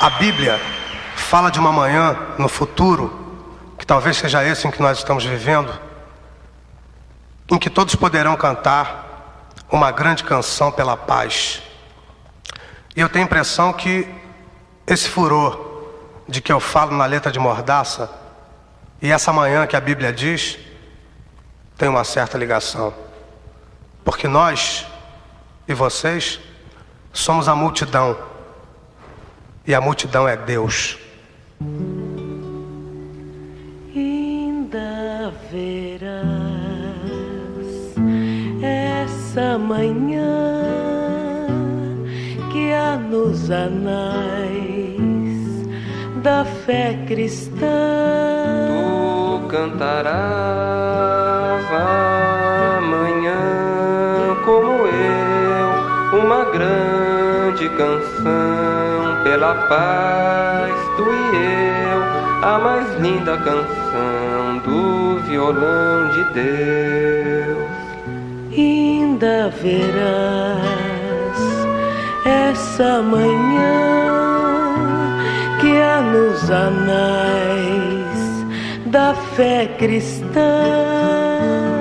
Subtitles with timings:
[0.00, 0.58] A Bíblia
[1.14, 3.44] fala de uma manhã no futuro,
[3.78, 5.78] que talvez seja esse em que nós estamos vivendo,
[7.50, 11.60] em que todos poderão cantar uma grande canção pela paz.
[12.96, 14.08] E eu tenho a impressão que
[14.86, 15.84] esse furor
[16.26, 18.10] de que eu falo na letra de Mordaça
[19.02, 20.58] e essa manhã que a Bíblia diz
[21.76, 22.94] tem uma certa ligação.
[24.02, 24.86] Porque nós
[25.68, 26.40] e vocês
[27.12, 28.29] somos a multidão
[29.70, 30.98] e a multidão é Deus.
[33.94, 36.26] Ainda verás
[38.60, 40.66] essa manhã
[42.50, 44.10] que há nos anais
[46.20, 47.54] da fé cristã.
[48.66, 50.64] Tu cantarás
[52.76, 53.38] amanhã
[54.44, 58.69] como eu uma grande canção
[59.30, 61.36] pela paz, tu e
[61.92, 62.02] eu,
[62.42, 67.70] a mais linda canção do violão de Deus.
[68.50, 70.50] Ainda verás
[72.24, 74.00] essa manhã
[75.60, 78.10] que há nos anais
[78.86, 80.40] da fé cristã.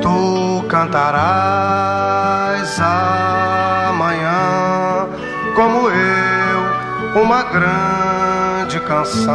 [0.04, 2.00] Tu cantarás
[2.80, 3.69] amanhã
[7.22, 9.34] uma grande canção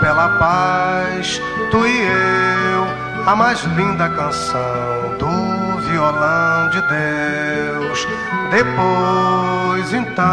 [0.00, 2.86] pela paz, tu e eu,
[3.26, 8.06] a mais linda canção do violão de Deus.
[8.50, 10.24] Depois então,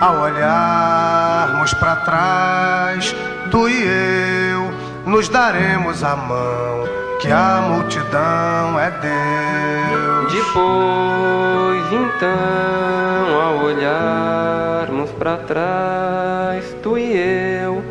[0.00, 3.14] ao olharmos para trás,
[3.50, 4.72] tu e eu
[5.06, 6.88] nos daremos a mão,
[7.20, 10.32] que a multidão é Deus.
[10.32, 17.82] Depois então, ao olharmos para trás, tu e eu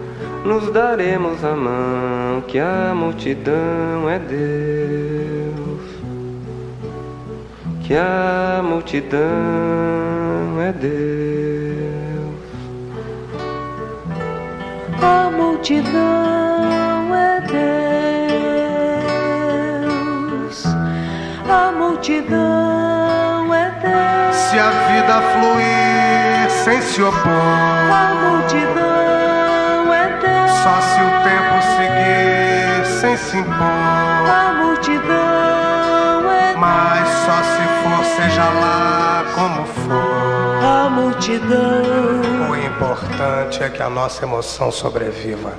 [0.46, 5.64] nos daremos a mão, que a multidão é Deus.
[7.84, 9.22] Que a multidão
[10.62, 10.94] é Deus.
[15.02, 18.13] A multidão é Deus.
[22.04, 24.36] Multidão é Deus.
[24.36, 30.52] Se a vida fluir sem se opor, a multidão é Deus.
[30.52, 36.60] Só se o tempo seguir sem se impor, a multidão é Deus.
[36.60, 42.50] Mas só se for, seja lá como for, a multidão.
[42.52, 45.54] O importante é que a nossa emoção sobreviva.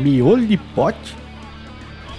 [0.00, 1.14] Miolo de pote?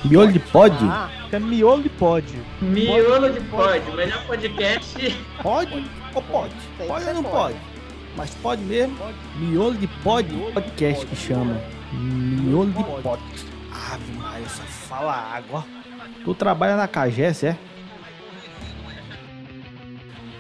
[0.05, 0.75] Miolo de pod?
[0.83, 2.25] Ah, é miolo de pod.
[2.61, 5.17] Miolo de pod, melhor podcast.
[5.41, 6.53] Pode ou pode?
[6.87, 7.55] Pode ou não pode?
[8.15, 8.97] Mas pode mesmo?
[9.35, 11.59] Miolo de pod, podcast que chama.
[11.93, 13.21] Miolo de pod.
[13.71, 15.65] Ave Maria, só fala água.
[16.23, 17.57] Tu trabalha na Cagés, é?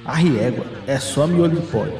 [0.05, 1.91] A riégua é só miolo de pod.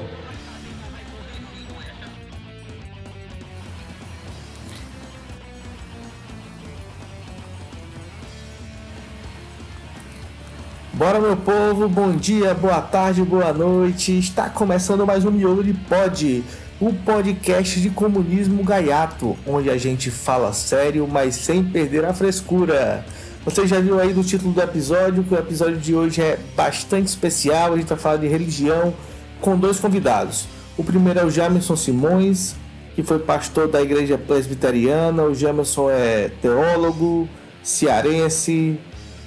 [11.02, 14.20] Bora, meu povo, bom dia, boa tarde, boa noite.
[14.20, 16.44] Está começando mais um Miolo de Pod,
[16.80, 23.04] o podcast de comunismo gaiato, onde a gente fala sério, mas sem perder a frescura.
[23.44, 27.08] Você já viu aí do título do episódio que o episódio de hoje é bastante
[27.08, 27.74] especial.
[27.74, 28.94] A gente vai falar de religião
[29.40, 30.46] com dois convidados.
[30.78, 32.54] O primeiro é o Jamerson Simões,
[32.94, 35.24] que foi pastor da igreja presbiteriana.
[35.24, 37.28] O Jamerson é teólogo,
[37.64, 38.80] cearense,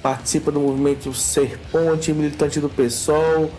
[0.05, 3.49] participa do movimento Ser Ponte, militante do PSOL.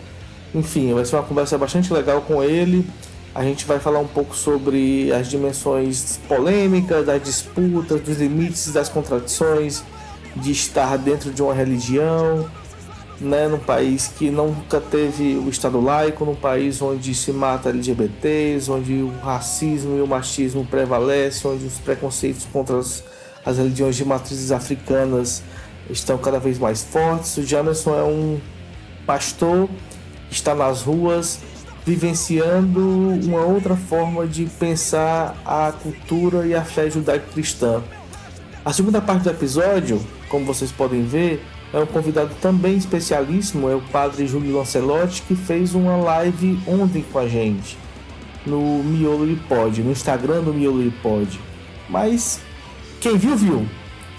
[0.55, 2.89] Enfim, vai ser uma conversa bastante legal com ele.
[3.35, 8.87] A gente vai falar um pouco sobre as dimensões polêmicas, das disputas, dos limites, das
[8.87, 9.83] contradições
[10.37, 12.49] de estar dentro de uma religião,
[13.19, 18.71] né, num país que nunca teve o Estado laico, num país onde se mata LGBTs,
[18.71, 23.03] onde o racismo e o machismo prevalecem, onde os preconceitos contra as,
[23.45, 25.43] as religiões de matrizes africanas
[25.89, 27.37] estão cada vez mais fortes.
[27.37, 28.39] O Jamerson é um
[29.05, 29.69] pastor
[30.29, 31.39] que está nas ruas
[31.85, 32.81] vivenciando
[33.25, 37.81] uma outra forma de pensar a cultura e a fé judaico-cristã.
[38.65, 41.41] A segunda parte do episódio, como vocês podem ver,
[41.73, 47.05] é um convidado também especialíssimo, é o padre Júlio Lancelotti, que fez uma live ontem
[47.09, 47.77] com a gente
[48.45, 51.39] no Miolo Pod, no Instagram do Miolo Pod.
[51.89, 52.41] Mas
[52.99, 53.65] quem viu, viu.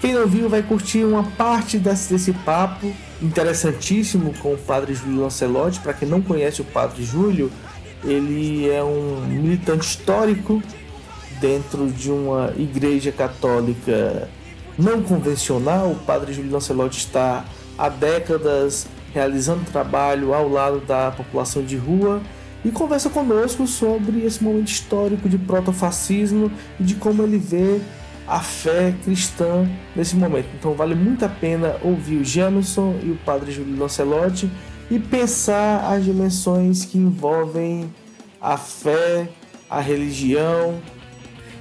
[0.01, 5.21] Quem não viu vai curtir uma parte desse, desse papo interessantíssimo com o padre Júlio
[5.21, 5.79] Lancelotti.
[5.79, 7.51] Para quem não conhece o padre Júlio,
[8.03, 10.63] ele é um militante histórico
[11.41, 14.29] dentro de uma igreja católica
[14.77, 15.91] não convencional.
[15.91, 17.43] O padre Júlio Lancelotti está
[17.77, 22.21] há décadas realizando trabalho ao lado da população de rua
[22.63, 27.81] e conversa conosco sobre esse momento histórico de protofascismo e de como ele vê
[28.29, 30.47] a fé cristã nesse momento.
[30.57, 34.49] Então vale muito a pena ouvir o Jameson e o padre Júlio Lancelotti
[34.89, 37.91] e pensar as dimensões que envolvem
[38.39, 39.27] a fé,
[39.67, 40.79] a religião.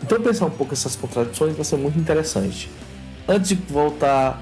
[0.02, 2.70] Então pensar um pouco essas contradições vai ser muito interessante.
[3.26, 4.38] Antes de voltar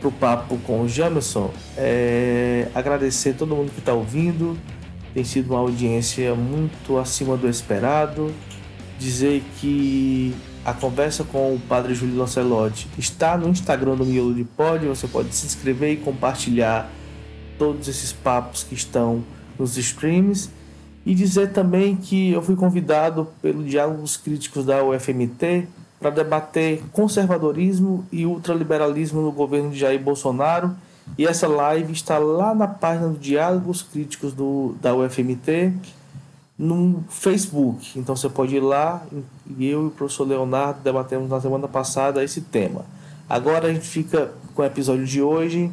[0.00, 2.68] para o papo com o Jameson, é...
[2.74, 4.58] agradecer todo mundo que está ouvindo.
[5.12, 8.32] Tem sido uma audiência muito acima do esperado.
[8.98, 10.34] Dizer que
[10.66, 14.84] a conversa com o Padre Júlio Lancelotti está no Instagram do Miolo de Pod.
[14.88, 16.90] Você pode se inscrever e compartilhar
[17.56, 19.22] todos esses papos que estão
[19.56, 20.50] nos streams.
[21.06, 25.68] E dizer também que eu fui convidado pelo Diálogos Críticos da UFMT
[26.00, 30.74] para debater conservadorismo e ultraliberalismo no governo de Jair Bolsonaro.
[31.16, 35.74] E essa live está lá na página do Diálogos Críticos do, da UFMT
[36.58, 37.98] no Facebook.
[37.98, 39.06] Então você pode ir lá
[39.58, 42.84] e eu e o professor Leonardo debatemos na semana passada esse tema.
[43.28, 45.70] Agora a gente fica com o episódio de hoje.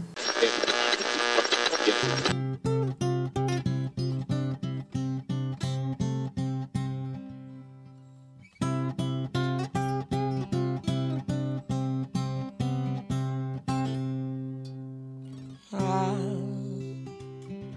[15.71, 16.15] Ah,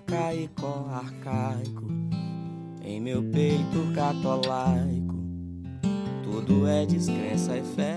[0.07, 1.96] caicó arcaico
[2.97, 5.15] em meu peito catolaico,
[6.23, 7.95] tudo é descrença e fé.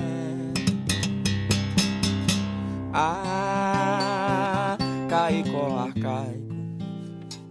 [2.93, 6.53] Ah, caicó arcaico,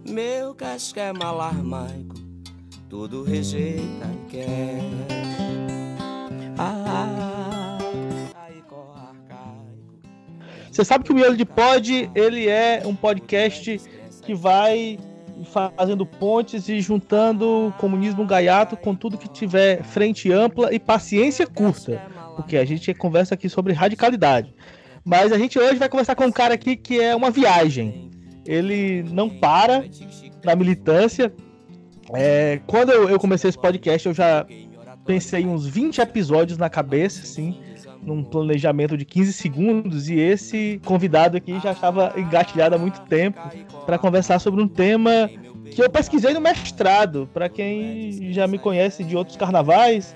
[0.07, 2.13] meu casquema alarmaico,
[2.87, 4.83] tudo rejeita e quer.
[6.55, 7.79] Ah,
[8.31, 9.73] caicó arcaico.
[10.71, 13.81] Você sabe que o Miolo de Pod, ele é um podcast
[14.21, 14.99] que vai
[15.45, 22.01] fazendo pontes e juntando comunismo gaiato com tudo que tiver frente ampla e paciência curta,
[22.35, 24.53] porque a gente conversa aqui sobre radicalidade.
[25.03, 28.11] Mas a gente hoje vai conversar com um cara aqui que é uma viagem.
[28.45, 29.85] Ele não para
[30.43, 31.33] na militância.
[32.13, 34.45] É, quando eu, comecei esse podcast, eu já
[35.05, 37.59] pensei uns 20 episódios na cabeça, assim,
[38.01, 43.39] num planejamento de 15 segundos, e esse convidado aqui já estava engatilhado há muito tempo
[43.85, 45.29] para conversar sobre um tema
[45.71, 47.29] que eu pesquisei no mestrado.
[47.33, 50.15] Para quem já me conhece de outros carnavais,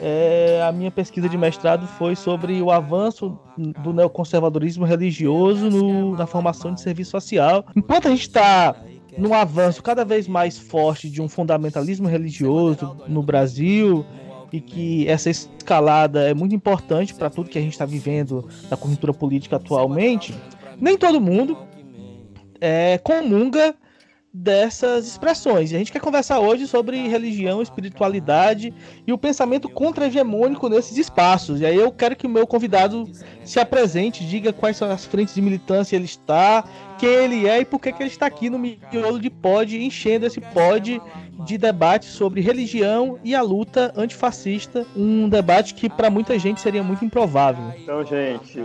[0.00, 6.26] é, a minha pesquisa de mestrado foi sobre o avanço do neoconservadorismo religioso no, na
[6.26, 7.64] formação de serviço social.
[7.74, 8.76] Enquanto a gente está
[9.16, 14.06] num avanço cada vez mais forte de um fundamentalismo religioso no Brasil,
[14.52, 18.76] e que essa escalada é muito importante para tudo que a gente está vivendo na
[18.76, 20.34] conjuntura política atualmente,
[20.80, 21.56] nem todo mundo
[22.60, 23.74] é, comunga
[24.40, 25.72] dessas expressões.
[25.72, 28.72] E a gente quer conversar hoje sobre religião, espiritualidade
[29.04, 31.60] e o pensamento contra-hegemônico nesses espaços.
[31.60, 33.10] E aí eu quero que o meu convidado
[33.44, 36.64] se apresente, diga quais são as frentes de militância ele está,
[36.98, 40.26] quem ele é e por que, que ele está aqui no miolo de pod, enchendo
[40.26, 41.02] esse pod
[41.44, 46.82] de debate sobre religião e a luta antifascista, um debate que para muita gente seria
[46.82, 47.72] muito improvável.
[47.76, 48.60] Então, gente,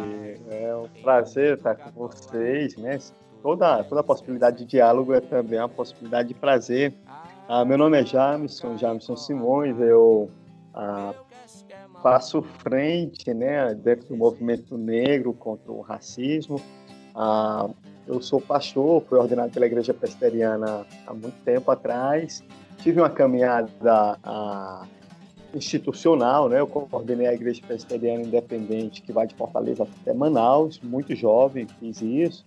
[0.50, 3.00] é um prazer estar com vocês, né?
[3.44, 6.94] Toda, toda possibilidade de diálogo é também uma possibilidade de prazer.
[7.46, 10.32] Ah, meu nome é Jamison, Jamison Simões, eu
[10.74, 11.14] ah,
[12.02, 16.62] faço frente né, dentro do movimento negro contra o racismo.
[17.14, 17.70] Ah,
[18.08, 22.42] eu sou pastor, fui ordenado pela Igreja Presbiteriana há muito tempo atrás.
[22.78, 24.88] Tive uma caminhada ah,
[25.54, 26.62] institucional, né?
[26.62, 32.02] Eu coordenei a Igreja Presbiteriana Independente, que vai de Fortaleza até Manaus, muito jovem, fiz
[32.02, 32.46] isso.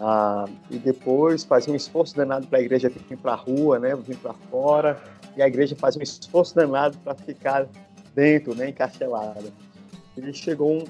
[0.00, 3.94] Ah, e depois fazia um esforço danado para a igreja vir para a rua, né,
[3.94, 5.00] vir para fora,
[5.36, 7.68] e a igreja fazia um esforço danado para ficar
[8.14, 9.52] dentro, né, encarcelada.
[10.16, 10.84] E chegou um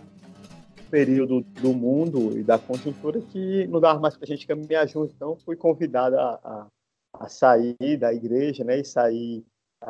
[0.90, 5.12] período do mundo e da conjuntura que não dava mais para a gente caminhar junto,
[5.14, 6.66] então fui convidado a, a,
[7.14, 9.44] a, sair da igreja, né, e sair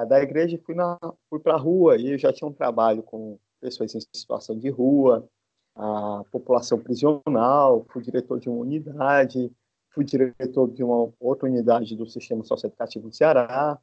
[0.08, 0.98] da igreja fui, na,
[1.30, 4.68] fui para a rua, e eu já tinha um trabalho com pessoas em situação de
[4.68, 5.28] rua,
[5.76, 9.50] a população prisional, fui diretor de uma unidade,
[9.90, 13.78] fui diretor de uma outra unidade do sistema socioeducativo do Ceará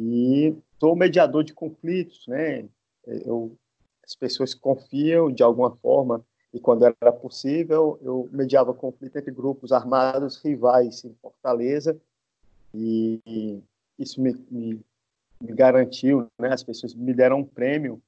[0.00, 2.68] e sou mediador de conflitos, né?
[3.06, 3.56] Eu,
[4.04, 9.72] as pessoas confiam de alguma forma e quando era possível eu mediava conflito entre grupos
[9.72, 12.00] armados rivais em Fortaleza
[12.74, 13.62] e,
[13.98, 14.80] isso me, me,
[15.40, 16.52] me garantiu, né?
[16.52, 18.00] As pessoas me deram um prêmio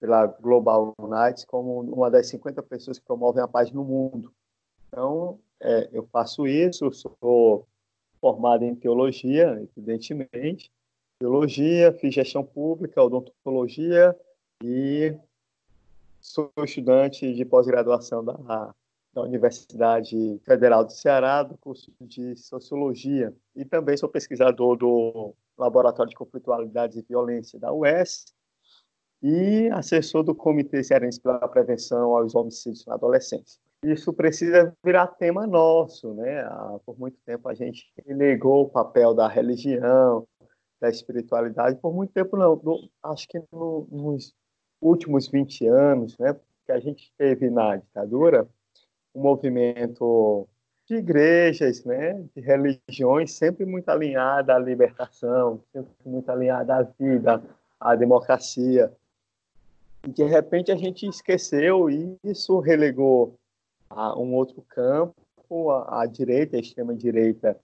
[0.00, 4.32] pela Global Unites como uma das 50 pessoas que promovem a paz no mundo.
[4.88, 7.66] Então, é, eu faço isso, sou
[8.20, 10.70] formado em teologia, evidentemente,
[11.18, 14.16] teologia, fiz gestão pública, odontologia
[14.62, 15.16] e
[16.20, 18.74] sou estudante de pós-graduação da,
[19.14, 26.10] da Universidade Federal do Ceará, do curso de Sociologia, e também sou pesquisador do Laboratório
[26.10, 28.35] de Conflitualidades e Violência da UES
[29.22, 33.60] e assessor do Comitê Cearense pela Prevenção aos Homicídios na Adolescência.
[33.82, 36.44] Isso precisa virar tema nosso, né?
[36.84, 40.26] Por muito tempo a gente negou o papel da religião,
[40.80, 42.60] da espiritualidade, por muito tempo não.
[43.02, 44.34] Acho que no, nos
[44.80, 48.48] últimos 20 anos, né, que a gente teve na ditadura,
[49.14, 50.48] um movimento
[50.86, 57.42] de igrejas, né, de religiões, sempre muito alinhada à libertação, sempre muito alinhada à vida,
[57.80, 58.92] à democracia.
[60.06, 63.34] E de repente a gente esqueceu e isso relegou
[63.90, 67.58] a um outro campo, a, a direita, a extrema-direita,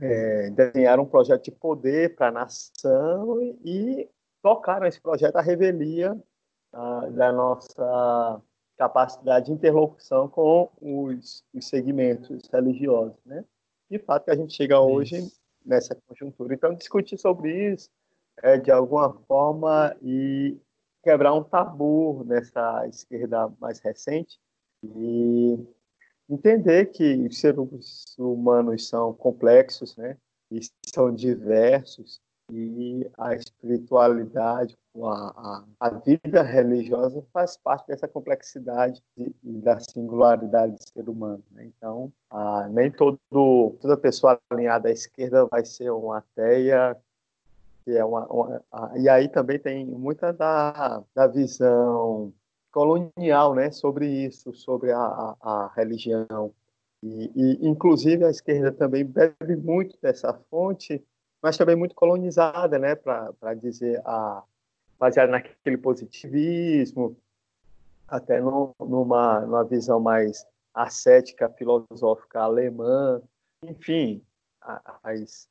[0.00, 4.08] é, desenharam um projeto de poder para a nação e, e
[4.42, 6.20] tocaram esse projeto à revelia
[6.72, 8.42] ah, da nossa
[8.76, 13.44] capacidade de interlocução com os, os segmentos religiosos, né?
[13.88, 15.38] De fato, que a gente chega hoje isso.
[15.64, 16.54] nessa conjuntura.
[16.54, 17.88] Então, discutir sobre isso
[18.42, 20.56] é, de alguma forma, e
[21.02, 24.38] quebrar um tabu nessa esquerda mais recente
[24.82, 25.58] e
[26.28, 30.16] entender que os seres humanos são complexos, né?
[30.50, 30.60] E
[30.94, 32.20] são diversos
[32.52, 40.82] e a espiritualidade, a, a, vida religiosa faz parte dessa complexidade e, da singularidade do
[40.92, 41.42] ser humano.
[41.50, 41.64] Né?
[41.64, 46.96] Então, a, nem todo, toda pessoa alinhada à esquerda vai ser uma ateia,
[47.84, 52.32] que é uma, uma a, e aí também tem muita da, da visão
[52.70, 56.52] colonial né, sobre isso, sobre a, a, a religião.
[57.02, 61.04] E, e, inclusive, a esquerda também bebe muito dessa fonte
[61.42, 64.44] mas também muito colonizada, né, para dizer a
[64.98, 67.16] baseada naquele positivismo,
[68.06, 73.20] até no, numa, numa visão mais ascética, filosófica alemã,
[73.64, 74.24] enfim,
[75.02, 75.48] as,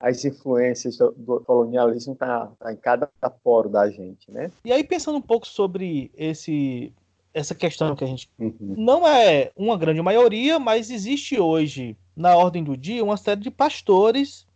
[0.00, 3.06] as influências do, do colonialismo tá, tá, em cada
[3.44, 4.50] poro da gente, né?
[4.64, 6.92] E aí pensando um pouco sobre esse
[7.32, 8.74] essa questão que a gente uhum.
[8.76, 13.52] não é uma grande maioria, mas existe hoje na ordem do dia uma série de
[13.52, 14.46] pastores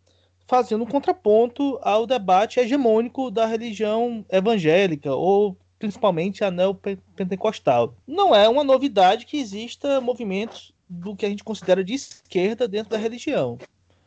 [0.47, 7.95] fazendo um contraponto ao debate hegemônico da religião evangélica ou principalmente a neopentecostal.
[8.07, 12.91] Não é uma novidade que exista movimentos do que a gente considera de esquerda dentro
[12.91, 13.59] da religião.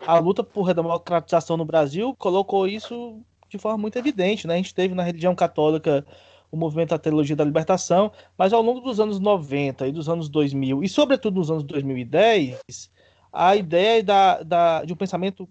[0.08, 4.48] A luta por redemocratização no Brasil colocou isso de forma muito evidente.
[4.48, 4.54] Né?
[4.54, 6.06] A gente teve na religião católica
[6.50, 10.30] o movimento da teologia da libertação, mas ao longo dos anos 90 e dos anos
[10.30, 12.90] 2000, e sobretudo nos anos 2010,
[13.34, 15.48] a ideia da, da, de um pensamento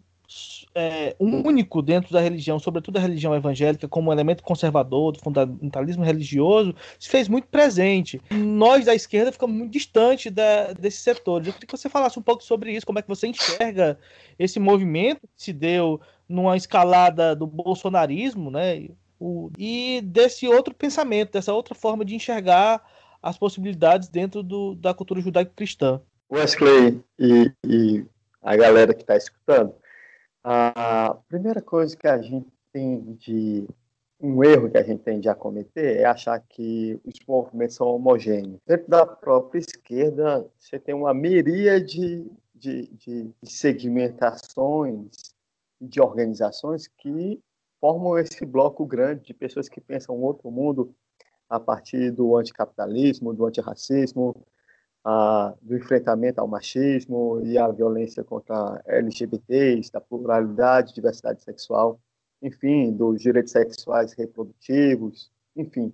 [0.75, 6.75] é, único dentro da religião, sobretudo a religião evangélica, como elemento conservador do fundamentalismo religioso,
[6.99, 8.21] se fez muito presente.
[8.31, 11.47] Nós da esquerda ficamos muito distante da, desses setores.
[11.47, 13.99] Eu queria que você falasse um pouco sobre isso, como é que você enxerga
[14.39, 18.89] esse movimento que se deu numa escalada do bolsonarismo, né?
[19.19, 22.83] O, e desse outro pensamento, dessa outra forma de enxergar
[23.23, 26.01] as possibilidades dentro do, da cultura judaico-cristã.
[26.31, 28.05] Wesley e, e
[28.43, 29.75] a galera que está escutando,
[30.49, 33.67] a primeira coisa que a gente tem de
[34.21, 38.61] um erro que a gente tem de acometer é achar que os movimentos são homogêneos.
[38.65, 42.25] Dentro da própria esquerda, você tem uma miríade
[42.55, 45.35] de, de, de segmentações,
[45.81, 47.43] de organizações que
[47.81, 50.95] formam esse bloco grande de pessoas que pensam outro mundo
[51.51, 54.47] a partir do anticapitalismo, do antirracismo,
[55.63, 62.01] do enfrentamento ao machismo e à violência contra LGBTs, da pluralidade, diversidade sexual,
[62.43, 65.93] enfim, dos direitos sexuais reprodutivos, enfim.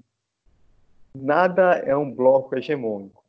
[1.14, 3.22] Nada é um bloco hegemônico.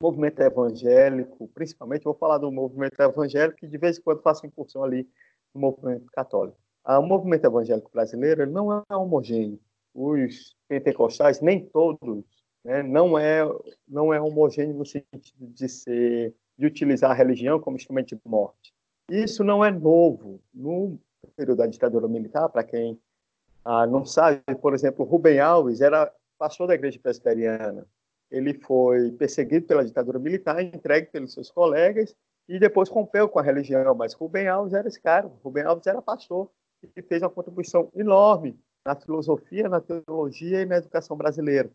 [0.00, 4.46] O movimento evangélico, principalmente, vou falar do movimento evangélico, que de vez em quando faço
[4.46, 5.08] incursão ali
[5.52, 6.56] no movimento católico.
[6.84, 9.58] O movimento evangélico brasileiro não é homogêneo.
[9.92, 12.24] Os pentecostais, nem todos
[12.68, 13.40] né, não é
[13.88, 18.74] não é homogêneo no sentido de ser de utilizar a religião como instrumento de morte.
[19.10, 20.98] Isso não é novo no
[21.34, 23.00] período da ditadura militar, para quem
[23.64, 27.86] ah, não sabe, por exemplo, Rubem Alves era pastor da igreja presbiteriana.
[28.30, 32.14] Ele foi perseguido pela ditadura militar, entregue pelos seus colegas
[32.46, 33.94] e depois rompeu com a religião.
[33.94, 35.30] Mas Rubem Alves era esse cara.
[35.42, 36.50] Rubem Alves era pastor
[36.94, 41.70] e fez uma contribuição enorme na filosofia, na teologia e na educação brasileira.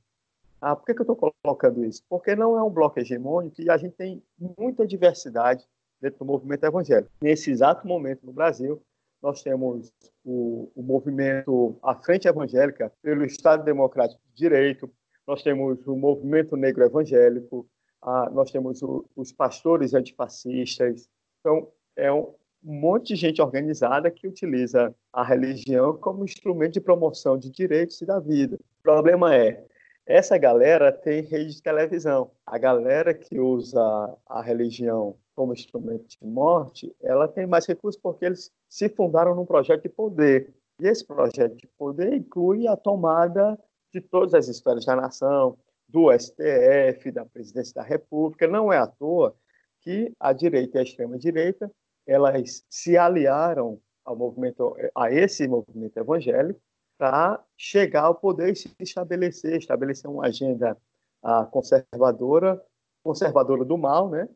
[0.66, 2.02] Ah, por que, que eu estou colocando isso?
[2.08, 4.24] Porque não é um bloco hegemônico e a gente tem
[4.58, 5.68] muita diversidade
[6.02, 7.12] dentro do movimento evangélico.
[7.22, 8.82] Nesse exato momento no Brasil,
[9.22, 9.92] nós temos
[10.24, 14.90] o, o movimento A Frente Evangélica pelo Estado Democrático de Direito,
[15.28, 17.68] nós temos o movimento negro evangélico,
[18.02, 21.10] a, nós temos o, os pastores antifascistas.
[21.42, 26.82] Então, é um, um monte de gente organizada que utiliza a religião como instrumento de
[26.82, 28.56] promoção de direitos e da vida.
[28.56, 29.66] O problema é,
[30.06, 32.32] essa galera tem rede de televisão.
[32.46, 33.82] A galera que usa
[34.26, 39.46] a religião como instrumento de morte, ela tem mais recursos porque eles se fundaram num
[39.46, 40.54] projeto de poder.
[40.80, 43.58] E esse projeto de poder inclui a tomada
[43.94, 45.58] de todas as esferas da nação,
[45.88, 48.48] do STF, da presidência da República.
[48.48, 49.36] Não é à toa
[49.82, 51.72] que a direita e a extrema-direita
[52.06, 56.60] elas se aliaram ao movimento, a esse movimento evangélico
[57.04, 60.78] para chegar ao poder e se estabelecer, estabelecer uma agenda
[61.22, 62.64] ah, conservadora,
[63.04, 64.30] conservadora do mal, né?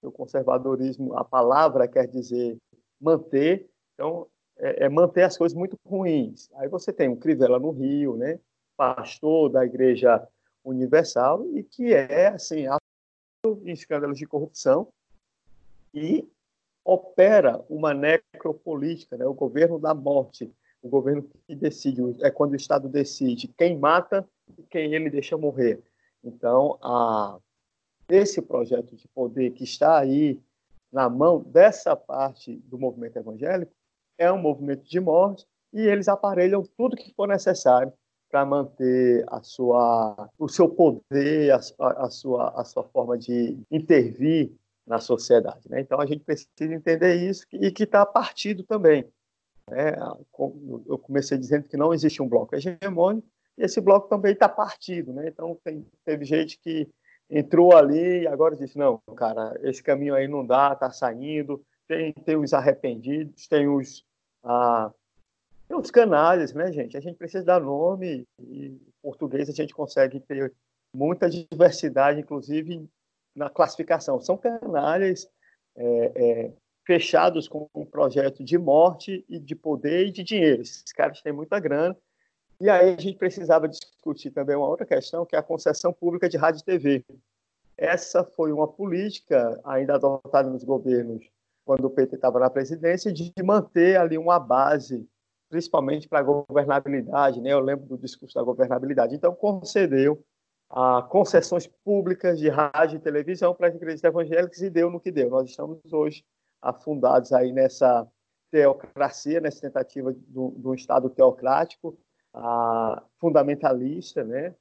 [0.00, 2.56] O conservadorismo, a palavra quer dizer
[2.98, 4.26] manter, então
[4.56, 6.48] é, é manter as coisas muito ruins.
[6.54, 8.40] Aí você tem um Crivella no Rio, né?
[8.74, 10.26] Pastor da Igreja
[10.64, 12.64] Universal e que é assim
[13.44, 14.88] em escândalos de corrupção
[15.92, 16.26] e
[16.82, 19.26] opera uma necropolítica, né?
[19.26, 20.50] O governo da morte
[20.82, 24.26] o governo que decide, é quando o Estado decide quem mata
[24.58, 25.82] e quem ele deixa morrer.
[26.24, 27.38] Então, a,
[28.08, 30.40] esse projeto de poder que está aí
[30.92, 33.72] na mão dessa parte do movimento evangélico
[34.18, 37.92] é um movimento de morte e eles aparelham tudo que for necessário
[38.30, 41.60] para manter a sua, o seu poder, a,
[42.04, 44.52] a, sua, a sua forma de intervir
[44.86, 45.68] na sociedade.
[45.68, 45.80] Né?
[45.80, 49.04] Então, a gente precisa entender isso e que está partido também.
[49.72, 49.96] É,
[50.86, 55.12] eu comecei dizendo que não existe um bloco hegemônico, e esse bloco também está partido.
[55.12, 55.28] Né?
[55.28, 56.88] Então, tem, teve gente que
[57.28, 61.62] entrou ali e agora disse: não, cara, esse caminho aí não dá, está saindo.
[61.86, 64.04] Tem, tem os arrependidos, tem os,
[64.44, 64.92] ah,
[65.68, 66.96] tem os canalhas, né, gente?
[66.96, 70.52] A gente precisa dar nome, e em português a gente consegue ter
[70.94, 72.88] muita diversidade, inclusive
[73.34, 74.20] na classificação.
[74.20, 75.28] São canalhas
[75.76, 76.52] é, é,
[76.84, 80.62] fechados com um projeto de morte e de poder e de dinheiro.
[80.62, 81.96] Esses caras têm muita grana.
[82.60, 86.28] E aí a gente precisava discutir também uma outra questão, que é a concessão pública
[86.28, 87.04] de rádio e TV.
[87.76, 91.24] Essa foi uma política ainda adotada nos governos
[91.64, 95.08] quando o PT estava na presidência, de manter ali uma base,
[95.48, 97.40] principalmente para a governabilidade.
[97.40, 97.52] Né?
[97.52, 99.14] Eu lembro do discurso da governabilidade.
[99.14, 100.22] Então, concedeu
[100.68, 105.10] a concessões públicas de rádio e televisão para as igrejas evangélicas e deu no que
[105.10, 105.30] deu.
[105.30, 106.24] Nós estamos hoje
[106.62, 108.06] afundados aí nessa
[108.50, 111.96] teocracia, nessa tentativa de um Estado teocrático,
[113.18, 114.54] fundamentalista, né?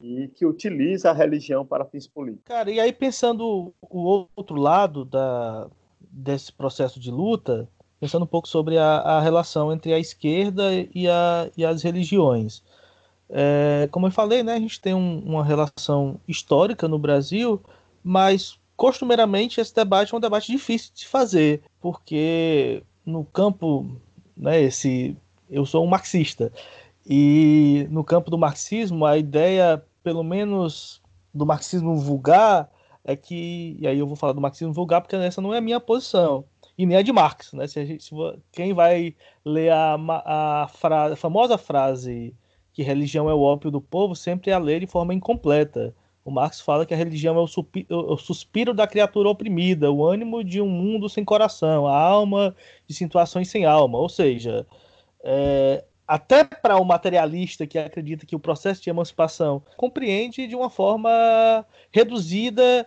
[0.00, 2.44] E que utiliza a religião para fins políticos.
[2.46, 5.68] Cara, e aí pensando o outro lado da,
[6.00, 11.08] desse processo de luta, pensando um pouco sobre a, a relação entre a esquerda e,
[11.08, 12.62] a, e as religiões.
[13.28, 17.62] É, como eu falei, né, a gente tem um, uma relação histórica no Brasil,
[18.02, 23.86] mas costumeiramente esse debate é um debate difícil de fazer, porque no campo,
[24.34, 25.14] né, esse,
[25.50, 26.50] eu sou um marxista,
[27.06, 31.02] e no campo do marxismo, a ideia, pelo menos
[31.34, 32.70] do marxismo vulgar,
[33.04, 35.60] é que, e aí eu vou falar do marxismo vulgar porque essa não é a
[35.60, 36.46] minha posição,
[36.78, 37.66] e nem a de Marx, né?
[37.66, 38.14] Se, gente, se
[38.50, 39.14] quem vai
[39.44, 42.34] ler a, a, a famosa frase
[42.72, 45.94] que religião é o ópio do povo, sempre é a ler de forma incompleta.
[46.24, 50.60] O Marx fala que a religião é o, suspiro da criatura oprimida, o ânimo de
[50.60, 52.54] um mundo sem coração, a alma
[52.86, 53.98] de situações sem alma.
[53.98, 54.66] Ou seja,
[55.24, 60.68] é, até para o materialista que acredita que o processo de emancipação compreende de uma
[60.68, 61.10] forma
[61.90, 62.86] reduzida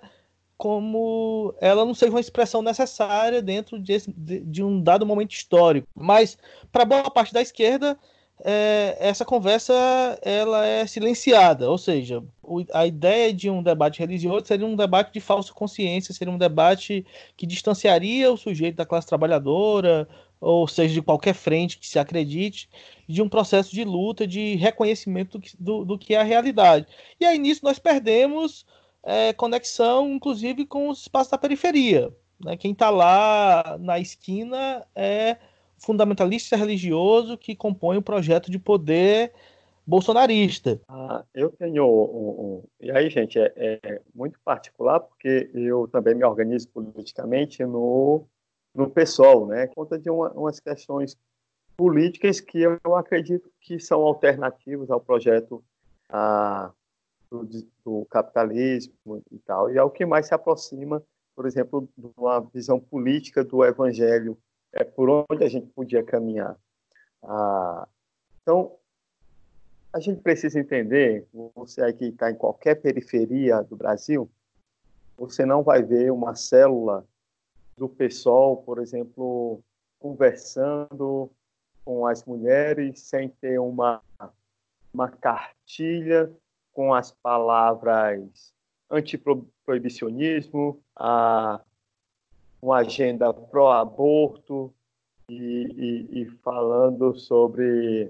[0.55, 5.87] como ela não seja uma expressão necessária dentro de, de um dado momento histórico.
[5.95, 6.37] Mas,
[6.71, 7.97] para boa parte da esquerda,
[8.43, 9.73] é, essa conversa
[10.21, 15.13] ela é silenciada, ou seja, o, a ideia de um debate religioso seria um debate
[15.13, 17.05] de falsa consciência, seria um debate
[17.37, 20.07] que distanciaria o sujeito da classe trabalhadora
[20.43, 22.69] ou seja, de qualquer frente que se acredite,
[23.07, 26.85] de um processo de luta, de reconhecimento do que, do, do que é a realidade.
[27.19, 28.65] E aí nisso nós perdemos
[29.03, 32.13] é, conexão, inclusive, com os espaços da periferia.
[32.43, 32.57] Né?
[32.57, 35.37] Quem está lá na esquina é
[35.83, 39.33] fundamentalista religioso que compõe o projeto de poder
[39.85, 40.79] bolsonarista.
[40.87, 46.15] Ah, eu tenho um, um, e aí gente é, é, muito particular porque eu também
[46.15, 48.25] me organizo politicamente no
[48.73, 49.67] no PSOL, né?
[49.67, 51.15] Conta de uma, umas questões
[51.77, 55.63] políticas que eu acredito que são alternativas ao projeto
[56.09, 56.71] ah,
[57.29, 57.47] do,
[57.85, 61.03] do, capitalismo e tal, e é o que mais se aproxima,
[61.35, 64.37] por exemplo, de uma visão política do evangelho,
[64.73, 66.57] é por onde a gente podia caminhar.
[67.21, 67.87] Ah,
[68.41, 68.75] então,
[69.93, 74.29] a gente precisa entender, você aí que está em qualquer periferia do Brasil,
[75.15, 77.05] você não vai ver uma célula
[77.77, 79.63] do pessoal, por exemplo,
[79.99, 81.31] conversando
[81.85, 84.01] com as mulheres sem ter uma,
[84.93, 86.31] uma cartilha
[86.71, 88.53] com as palavras
[88.89, 91.61] antiproibicionismo, a,
[92.63, 94.73] uma agenda pró-aborto
[95.27, 98.09] e, e, e falando sobre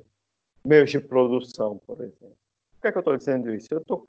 [0.63, 2.37] meios de produção, por exemplo.
[2.75, 3.73] Por que, é que eu estou dizendo isso?
[3.73, 4.05] Eu estou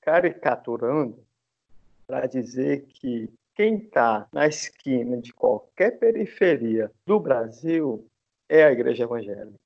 [0.00, 1.22] caricaturando
[2.06, 8.06] para dizer que quem está na esquina de qualquer periferia do Brasil
[8.48, 9.58] é a igreja evangélica.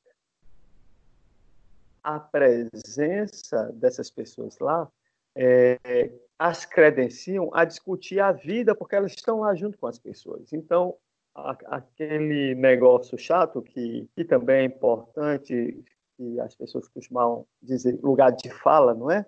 [2.03, 4.91] A presença dessas pessoas lá
[5.35, 10.53] é, as credenciam a discutir a vida, porque elas estão lá junto com as pessoas.
[10.53, 10.97] Então,
[11.35, 15.85] a, aquele negócio chato que, que também é importante,
[16.17, 19.25] que as pessoas costumam dizer lugar de fala, não é?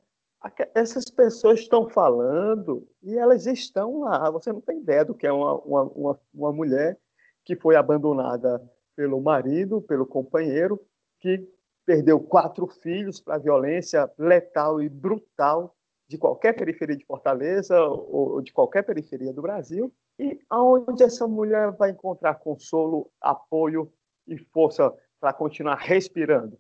[0.75, 4.29] Essas pessoas estão falando e elas estão lá.
[4.31, 6.99] Você não tem ideia do que é uma, uma, uma, mulher
[7.45, 8.61] que foi abandonada
[8.97, 10.81] pelo marido, pelo companheiro,
[11.21, 11.49] que
[11.85, 15.77] perdeu quatro filhos para violência letal e brutal
[16.13, 21.73] de qualquer periferia de Fortaleza ou de qualquer periferia do Brasil, e aonde essa mulher
[21.73, 23.91] vai encontrar consolo, apoio
[24.29, 26.59] e força para continuar respirando?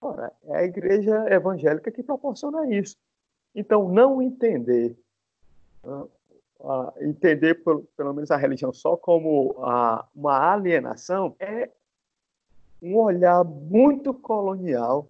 [0.00, 2.96] Ora, é a igreja evangélica que proporciona isso.
[3.54, 4.96] Então, não entender,
[5.84, 6.10] uh,
[6.60, 11.68] uh, entender pelo, pelo, menos a religião só como uh, uma alienação, é
[12.80, 15.06] um olhar muito colonial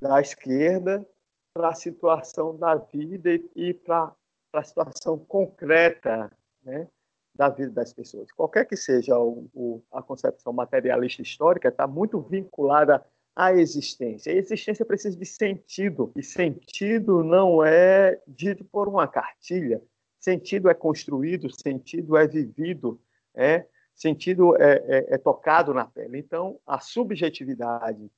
[0.00, 1.06] da esquerda
[1.54, 4.14] para a situação da vida e para
[4.52, 6.30] a situação concreta
[6.64, 6.88] né,
[7.34, 8.30] da vida das pessoas.
[8.32, 14.32] Qualquer que seja o, o, a concepção materialista histórica, está muito vinculada a existência.
[14.32, 19.82] A existência precisa de sentido, e sentido não é dito por uma cartilha.
[20.20, 23.00] Sentido é construído, sentido é vivido,
[23.34, 26.18] é sentido é, é, é tocado na pele.
[26.18, 28.10] Então, a subjetividade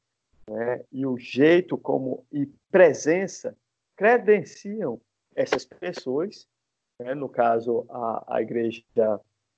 [0.49, 3.57] né, e o jeito como e presença
[3.97, 5.01] credenciam
[5.35, 6.47] essas pessoas,
[7.01, 8.83] né, no caso a, a igreja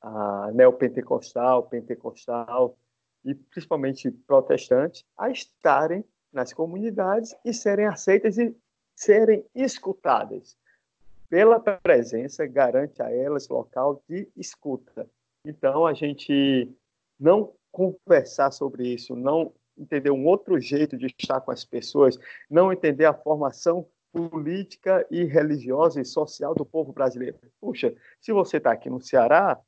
[0.01, 2.77] a neopentecostal, pentecostal,
[3.25, 8.57] e principalmente protestantes, a estarem nas comunidades e serem aceitas e
[8.95, 10.57] serem escutadas.
[11.29, 15.11] Pela presença, garante a elas local de escuta.
[15.45, 16.73] Então, a gente
[17.19, 22.19] não conversar sobre isso, não entender um outro jeito de estar com as pessoas,
[22.51, 27.39] não entender a formação política e religiosa e social do povo brasileiro.
[27.61, 29.61] Puxa, se você está aqui no Ceará,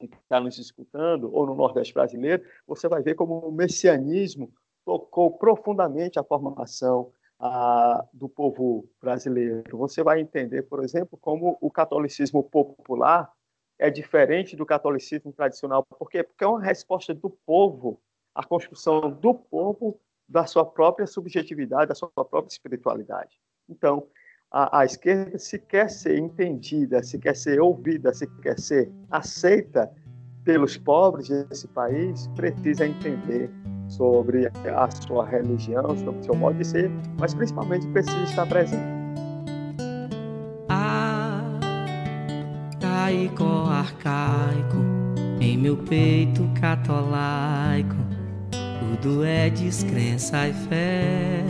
[0.00, 4.52] está nos escutando, ou no Nordeste brasileiro, você vai ver como o messianismo
[4.84, 9.76] tocou profundamente a formação a, do povo brasileiro.
[9.76, 13.30] Você vai entender, por exemplo, como o catolicismo popular
[13.78, 15.84] é diferente do catolicismo tradicional.
[15.84, 16.22] Por quê?
[16.22, 18.00] Porque é uma resposta do povo,
[18.34, 23.38] a construção do povo da sua própria subjetividade, da sua própria espiritualidade.
[23.68, 24.06] Então,
[24.50, 29.90] a, a, esquerda, se quer ser entendida, se quer ser ouvida, se quer ser aceita
[30.44, 33.50] pelos pobres desse país, precisa entender
[33.88, 38.82] sobre a sua religião, sobre o seu modo de ser, mas principalmente precisa estar presente.
[42.78, 44.78] Arcaico, arcaico,
[45.40, 47.96] em meu peito catolaico,
[49.00, 51.44] tudo é descrença e fé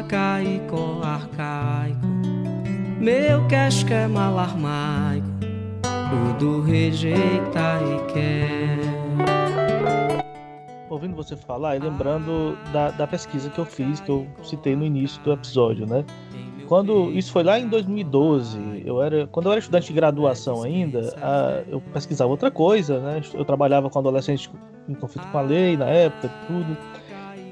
[0.00, 2.06] arcaico, arcaico,
[2.98, 5.28] meu casca é malarmaico,
[6.10, 8.80] tudo rejeita e quer.
[10.88, 14.84] Ouvindo você falar e lembrando da, da pesquisa que eu fiz, que eu citei no
[14.84, 16.04] início do episódio, né?
[16.70, 21.12] Quando isso foi lá em 2012, eu era, quando eu era estudante de graduação ainda,
[21.20, 23.20] a, eu pesquisava outra coisa, né?
[23.34, 24.48] Eu trabalhava com adolescentes
[24.88, 26.76] em conflito com a lei na época, tudo,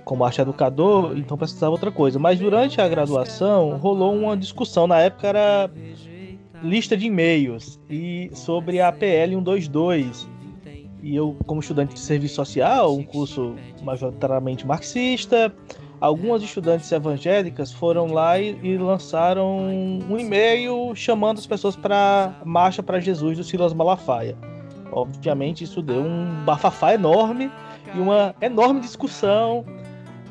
[0.05, 2.17] como arte educador, então pesquisava outra coisa.
[2.17, 5.69] Mas durante a graduação rolou uma discussão, na época era
[6.63, 10.29] lista de e-mails e sobre a PL 122.
[11.03, 15.53] E eu, como estudante de serviço social, um curso majoritariamente marxista,
[16.01, 22.83] algumas estudantes evangélicas foram lá e, e lançaram um e-mail chamando as pessoas para marcha
[22.83, 24.37] para Jesus do Silas Malafaia.
[24.93, 27.51] Obviamente isso deu um bafafá enorme
[27.95, 29.65] e uma enorme discussão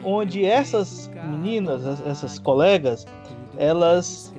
[0.03, 3.05] onde essas meninas, essas colegas,
[3.57, 4.33] elas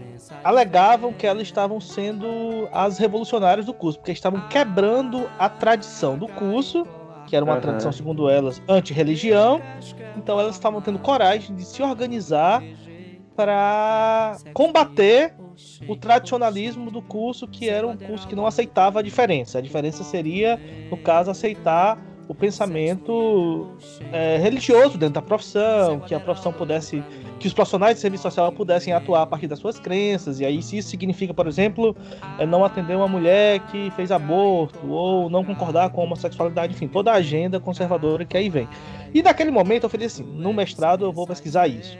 [0.44, 6.28] alegavam que elas estavam sendo as revolucionárias do curso, porque estavam quebrando a tradição do
[6.28, 6.86] curso
[7.28, 7.60] que era uma uhum.
[7.60, 9.60] tradição, segundo elas, anti-religião.
[10.16, 12.62] Então elas estavam tendo coragem de se organizar
[13.36, 15.34] para combater
[15.88, 19.58] o tradicionalismo do curso, que era um curso que não aceitava a diferença.
[19.58, 20.58] A diferença seria,
[20.90, 23.66] no caso, aceitar o pensamento
[24.12, 27.02] é, religioso dentro da profissão, que a profissão pudesse
[27.40, 30.60] que os profissionais de serviço social pudessem atuar a partir das suas crenças, e aí
[30.60, 31.96] se isso significa, por exemplo,
[32.38, 36.88] é não atender uma mulher que fez aborto, ou não concordar com a homossexualidade, enfim,
[36.88, 38.68] toda a agenda conservadora que aí vem.
[39.14, 41.96] E naquele momento eu falei assim, no mestrado eu vou pesquisar isso.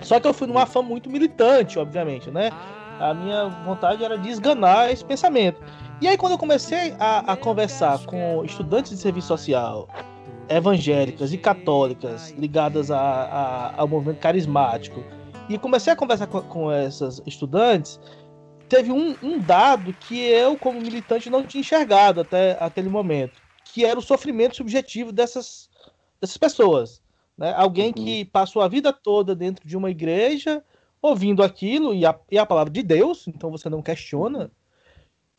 [0.00, 2.50] Só que eu fui numa fã muito militante, obviamente, né?
[2.98, 5.60] A minha vontade era de esganar esse pensamento.
[6.02, 9.88] E aí quando eu comecei a, a conversar com estudantes de serviço social,
[10.48, 15.04] evangélicas e católicas ligadas a, a, ao movimento carismático
[15.48, 18.00] e comecei a conversar com, com essas estudantes,
[18.68, 23.84] teve um, um, dado que eu, como militante, não tinha enxergado até aquele momento, que
[23.84, 25.70] era o sofrimento subjetivo dessas,
[26.20, 27.00] dessas pessoas.
[27.38, 27.54] Né?
[27.56, 28.04] Alguém uhum.
[28.04, 30.64] que passou a vida toda dentro de uma igreja,
[31.00, 34.50] ouvindo aquilo, e a, e a palavra de Deus, então você não questiona,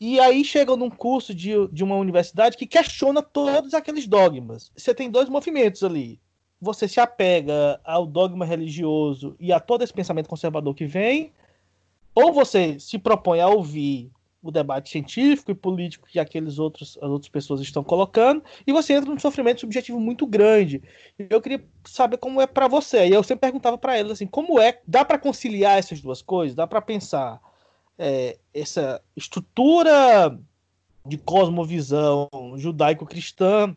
[0.05, 4.69] e aí chega num curso de, de uma universidade que questiona todos aqueles dogmas.
[4.75, 6.19] Você tem dois movimentos ali.
[6.59, 11.31] Você se apega ao dogma religioso e a todo esse pensamento conservador que vem,
[12.13, 14.11] ou você se propõe a ouvir
[14.41, 18.95] o debate científico e político que aqueles outros as outras pessoas estão colocando e você
[18.95, 20.83] entra num sofrimento subjetivo muito grande.
[21.17, 23.07] Eu queria saber como é para você.
[23.07, 26.53] E eu sempre perguntava para eles assim, como é, dá para conciliar essas duas coisas?
[26.53, 27.39] Dá para pensar
[27.97, 30.37] é, essa estrutura
[31.05, 33.75] de cosmovisão judaico-cristã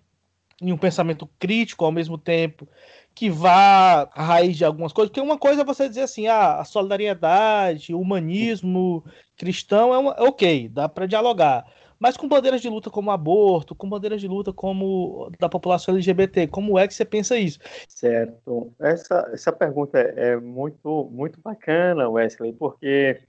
[0.60, 2.68] e um pensamento crítico ao mesmo tempo
[3.14, 6.60] que vá à raiz de algumas coisas, porque uma coisa é você dizer assim, ah,
[6.60, 9.02] a solidariedade, o humanismo
[9.38, 11.66] cristão é, uma, é ok, dá para dialogar,
[11.98, 16.46] mas com bandeiras de luta como aborto, com bandeiras de luta como da população LGBT,
[16.48, 17.58] como é que você pensa isso?
[17.88, 23.22] Certo, essa, essa pergunta é muito, muito bacana, Wesley, porque é,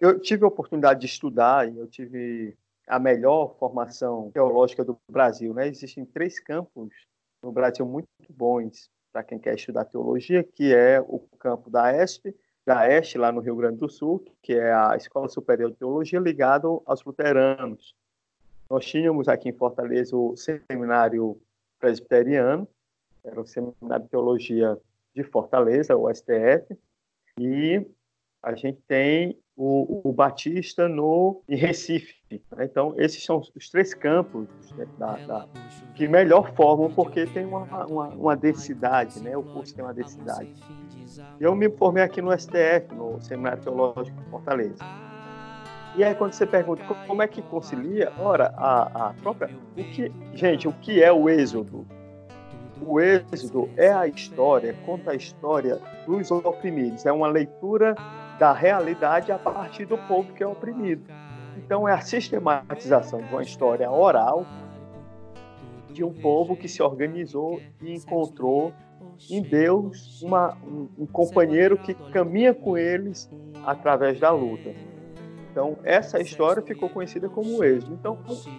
[0.00, 5.52] eu tive a oportunidade de estudar e eu tive a melhor formação teológica do Brasil.
[5.52, 5.68] Né?
[5.68, 6.92] Existem três campos
[7.42, 12.34] no Brasil muito bons para quem quer estudar teologia, que é o campo da ESP,
[12.66, 16.18] da EST, lá no Rio Grande do Sul, que é a Escola Superior de Teologia
[16.18, 17.94] ligado aos luteranos.
[18.68, 21.40] Nós tínhamos aqui em Fortaleza o Seminário
[21.78, 22.68] Presbiteriano,
[23.24, 24.76] era o Seminário de Teologia
[25.14, 26.76] de Fortaleza, o STF,
[27.38, 27.86] e
[28.46, 32.14] a gente tem o, o Batista no em Recife.
[32.30, 32.64] Né?
[32.64, 35.48] Então, esses são os três campos né, da, da,
[35.96, 39.36] que melhor formam, porque tem uma, uma, uma, densidade, né?
[39.36, 40.54] o curso tem uma densidade.
[41.40, 44.84] Eu me formei aqui no STF, no Seminário Teológico de Fortaleza.
[45.96, 49.50] E aí, quando você pergunta como é que concilia, ora, a, a própria.
[49.76, 51.84] O que, gente, o que é o êxodo?
[52.80, 57.06] O êxodo é a história, conta a história dos oprimidos.
[57.06, 57.96] É uma leitura
[58.38, 61.04] da realidade a partir do povo que é oprimido.
[61.56, 64.44] Então, é a sistematização de uma história oral
[65.92, 68.72] de um povo que se organizou e encontrou
[69.30, 73.30] em Deus uma, um, um companheiro que caminha com eles
[73.64, 74.74] através da luta.
[75.50, 77.94] Então, essa história ficou conhecida como êxodo.
[77.94, 78.18] Então,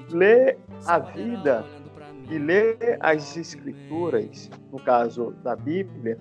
[0.10, 1.64] ler a vida
[2.28, 6.18] e ler as escrituras, no caso da Bíblia,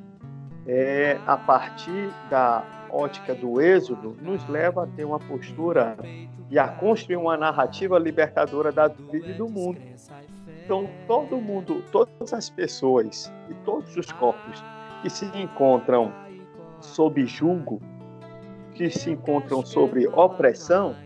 [0.66, 5.96] é, a partir da ótica do êxodo, nos leva a ter uma postura
[6.50, 9.80] e a construir uma narrativa libertadora da vida e do mundo.
[10.64, 14.64] Então, todo mundo, todas as pessoas e todos os corpos
[15.02, 16.12] que se encontram
[16.80, 17.80] sob julgo,
[18.74, 20.96] que se encontram sob opressão,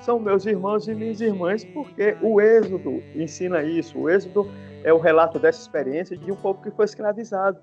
[0.00, 3.98] são meus irmãos e minhas irmãs, porque o Êxodo ensina isso.
[3.98, 4.48] O Êxodo
[4.84, 7.58] é o relato dessa experiência de um povo que foi escravizado.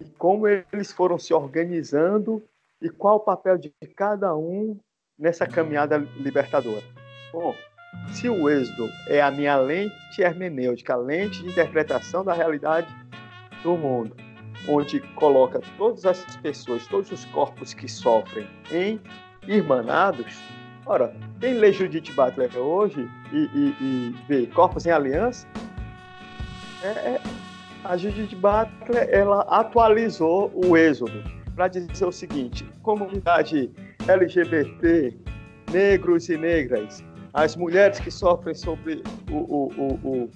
[0.00, 2.42] E como eles foram se organizando
[2.80, 4.78] E qual o papel de cada um
[5.18, 6.82] nessa caminhada libertadora?
[7.32, 7.54] Bom,
[8.12, 12.88] se o êxodo é a minha lente hermenêutica, a lente de interpretação da realidade
[13.62, 14.14] do mundo,
[14.68, 19.00] onde coloca todas as pessoas, todos os corpos que sofrem em
[19.46, 20.36] irmanados,
[20.86, 25.46] ora, quem lê Judith Butler hoje e, e, e vê corpos em aliança,
[26.82, 27.20] é, é,
[27.84, 31.22] a Judith Butler ela atualizou o êxodo
[31.54, 33.70] para dizer o seguinte: comunidade
[34.06, 35.16] LGBT,
[35.72, 40.30] negros e negras, as mulheres que sofrem sobre o, o, o, o,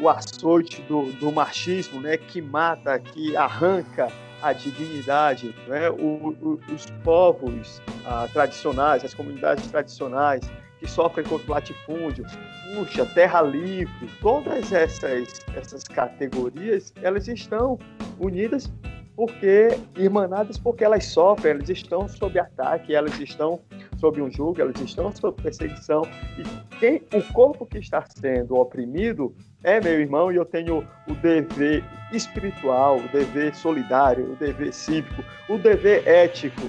[0.00, 4.08] o açoite do, do, machismo, né, que mata, que arranca
[4.42, 10.42] a dignidade, né, o, os povos ah, tradicionais, as comunidades tradicionais
[10.78, 12.26] que sofrem contra o latifúndio,
[12.74, 17.78] puxa, terra livre, todas essas, essas categorias, elas estão
[18.18, 18.70] unidas
[19.16, 23.60] porque irmanadas porque elas sofrem, elas estão sob ataque, elas estão
[23.98, 26.02] sob um julgo, elas estão sob perseguição.
[26.36, 31.14] E quem, o corpo que está sendo oprimido é meu irmão e eu tenho o
[31.14, 36.68] dever espiritual, o dever solidário, o dever cívico, o dever ético.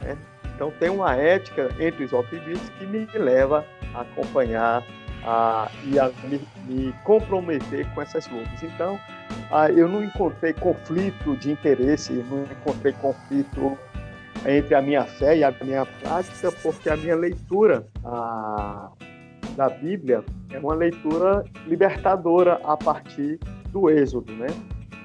[0.00, 0.16] Né?
[0.54, 4.84] Então tem uma ética entre os oprimidos que me leva a acompanhar
[5.24, 8.62] a, e a me, me comprometer com essas lutas.
[8.62, 8.98] Então,
[9.54, 13.78] ah, eu não encontrei conflito de interesse, não encontrei conflito
[14.44, 18.90] entre a minha fé e a minha prática, porque a minha leitura a,
[19.56, 23.38] da Bíblia é uma leitura libertadora a partir
[23.70, 24.48] do Êxodo, né?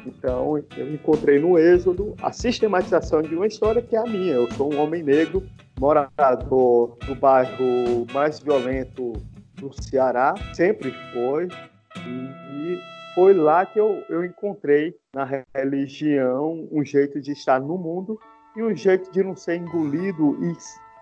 [0.03, 4.33] Então, eu encontrei no Êxodo a sistematização de uma história que é a minha.
[4.33, 5.43] Eu sou um homem negro,
[5.79, 9.13] morador do bairro mais violento
[9.57, 11.49] do Ceará, sempre foi,
[11.97, 18.17] e foi lá que eu, eu encontrei na religião um jeito de estar no mundo
[18.55, 20.55] e um jeito de não ser engolido e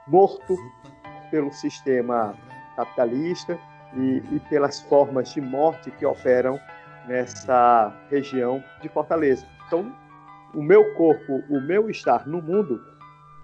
[0.10, 0.58] morto
[1.30, 2.36] pelo sistema
[2.76, 3.60] capitalista
[3.96, 6.60] e, e pelas formas de morte que operam
[7.08, 9.46] nessa região de Fortaleza.
[9.68, 9.96] Então,
[10.56, 12.82] o meu corpo, o meu estar no mundo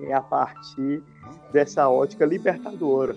[0.01, 1.03] é a partir
[1.51, 3.13] dessa ótica libertadora.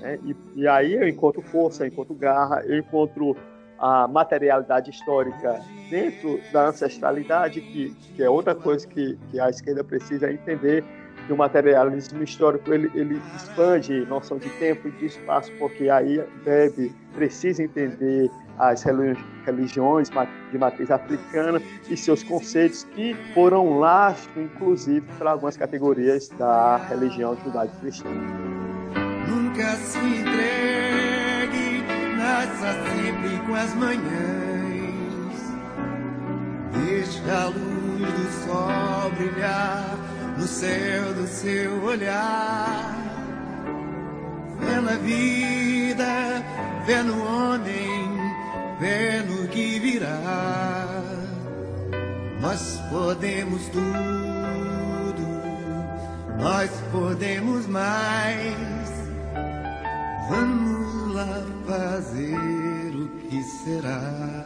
[0.00, 0.18] Né?
[0.24, 3.36] E, e aí eu encontro força, eu encontro garra, eu encontro
[3.78, 5.60] a materialidade histórica
[5.90, 10.84] dentro da ancestralidade, que, que é outra coisa que, que a esquerda precisa entender,
[11.26, 16.24] que o materialismo histórico ele, ele expande noção de tempo e de espaço, porque aí
[16.44, 18.82] deve, precisa entender as
[19.44, 20.08] religiões
[20.50, 21.60] de matriz africana
[21.90, 28.08] e seus conceitos que foram lastro, inclusive, para algumas categorias da religião judaico-cristã.
[29.28, 30.95] Nunca se entregue,
[32.26, 35.36] nasça sempre com as manhãs.
[36.72, 39.96] Deixe a luz do sol brilhar
[40.36, 42.94] no céu do seu olhar.
[44.58, 46.42] Vê na vida,
[46.86, 48.10] vê no homem,
[48.80, 50.86] vê no que virá.
[52.40, 55.26] Nós podemos tudo,
[56.38, 58.86] nós podemos mais.
[60.28, 60.85] Vamos
[61.16, 64.44] lá fazer o que será.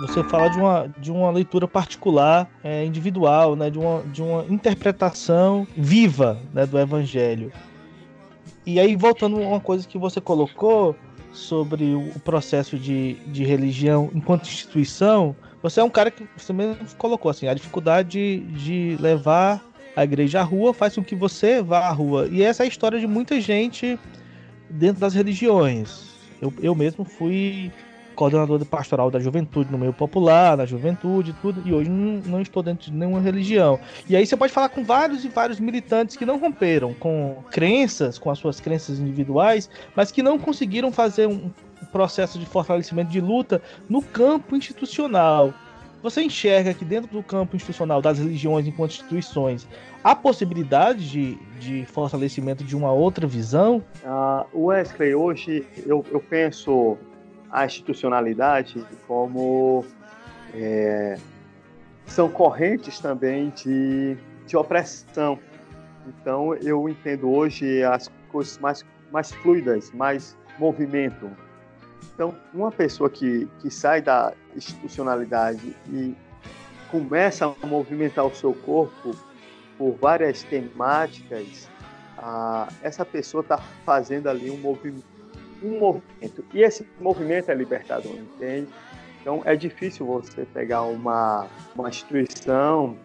[0.00, 4.46] você fala de uma, de uma leitura particular, é, individual, né, de, uma, de uma
[4.48, 7.52] interpretação viva né, do Evangelho.
[8.64, 10.96] E aí, voltando a uma coisa que você colocou
[11.32, 16.76] sobre o processo de, de religião enquanto instituição, você é um cara que você mesmo
[16.96, 19.62] colocou assim, a dificuldade de, levar
[19.94, 22.28] a igreja à rua faz com que você vá à rua.
[22.30, 23.98] E essa é a história de muita gente
[24.68, 26.10] dentro das religiões.
[26.40, 27.70] Eu, eu mesmo fui
[28.14, 32.40] coordenador de pastoral da juventude no meio popular, na juventude tudo, e hoje não, não,
[32.42, 33.80] estou dentro de nenhuma religião.
[34.08, 38.18] E aí você pode falar com vários e vários militantes que não romperam com crenças,
[38.18, 41.50] com as suas crenças individuais, mas que não conseguiram fazer um
[41.90, 45.52] processo de fortalecimento de luta no campo institucional.
[46.02, 49.68] Você enxerga que dentro do campo institucional das religiões enquanto instituições
[50.02, 53.84] há possibilidade de, de fortalecimento de uma outra visão?
[54.02, 56.96] Uh, Wesley, hoje eu, eu penso
[57.50, 59.84] a institucionalidade como
[60.54, 61.18] é,
[62.06, 65.38] são correntes também de, de opressão.
[66.06, 71.30] Então, eu entendo hoje as coisas mais, mais fluidas, mais movimento.
[72.14, 76.14] Então, uma pessoa que, que sai da institucionalidade e
[76.90, 79.14] começa a movimentar o seu corpo
[79.78, 81.68] por várias temáticas,
[82.18, 85.10] ah, essa pessoa está fazendo ali um movimento
[85.62, 86.44] um movimento.
[86.54, 88.68] E esse movimento é libertador, entende?
[89.20, 91.46] Então é difícil você pegar uma,
[91.76, 92.96] uma instituição,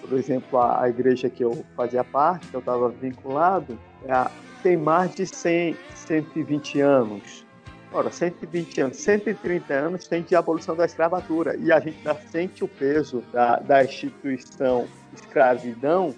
[0.00, 4.30] por exemplo, a, a igreja que eu fazia parte, que eu estava vinculado, é,
[4.62, 7.45] tem mais de 100, 120 anos.
[7.92, 12.64] Ora, 120 anos, 130 anos tem de abolição da escravatura e a gente ainda sente
[12.64, 16.14] o peso da, da instituição escravidão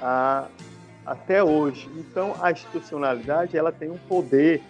[0.00, 0.48] a,
[1.06, 1.88] até hoje.
[1.96, 4.62] Então, a institucionalidade ela tem um poder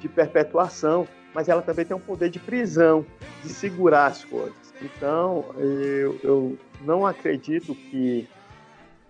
[0.00, 3.04] de perpetuação, mas ela também tem um poder de prisão,
[3.42, 4.72] de segurar as coisas.
[4.82, 8.26] Então, eu, eu não acredito que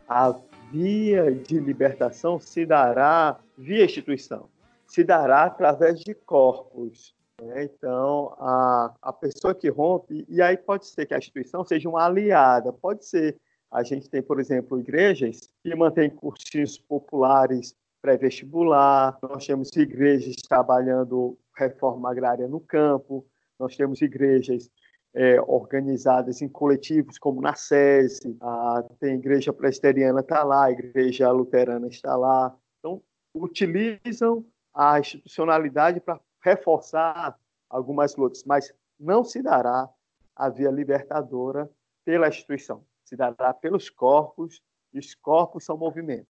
[0.09, 0.35] a
[0.73, 4.49] via de libertação se dará via instituição,
[4.91, 7.15] se dará através de corpos.
[7.41, 7.65] Né?
[7.65, 12.05] Então, a, a pessoa que rompe, e aí pode ser que a instituição seja uma
[12.05, 13.39] aliada, pode ser.
[13.71, 21.39] A gente tem, por exemplo, igrejas que mantêm cursinhos populares pré-vestibular, nós temos igrejas trabalhando
[21.57, 23.25] reforma agrária no campo,
[23.59, 24.69] nós temos igrejas
[25.15, 31.31] é, organizadas em coletivos como na SESI, a, tem igreja presbiteriana está lá, a igreja
[31.31, 32.57] luterana está lá.
[32.79, 33.01] Então,
[33.35, 39.89] utilizam a institucionalidade para reforçar algumas lutas, mas não se dará
[40.35, 41.71] a via libertadora
[42.05, 44.63] pela instituição, se dará pelos corpos,
[44.93, 46.30] e os corpos são movimentos.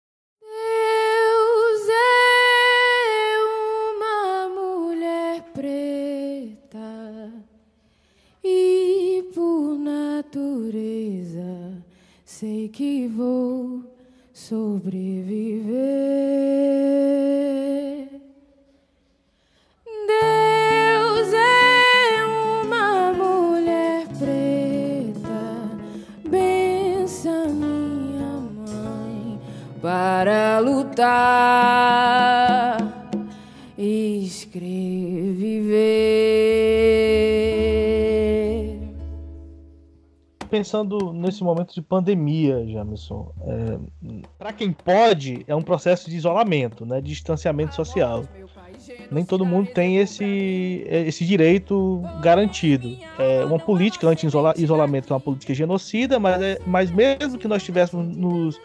[40.73, 43.77] Pensando nesse momento de pandemia, Jamerson, é,
[44.39, 48.25] para quem pode, é um processo de isolamento, né, de distanciamento social.
[49.11, 52.97] Nem todo mundo tem esse, esse direito garantido.
[53.19, 58.17] É uma política anti-isolamento é uma política genocida, mas, é, mas mesmo que nós estivéssemos
[58.17, 58.59] nos,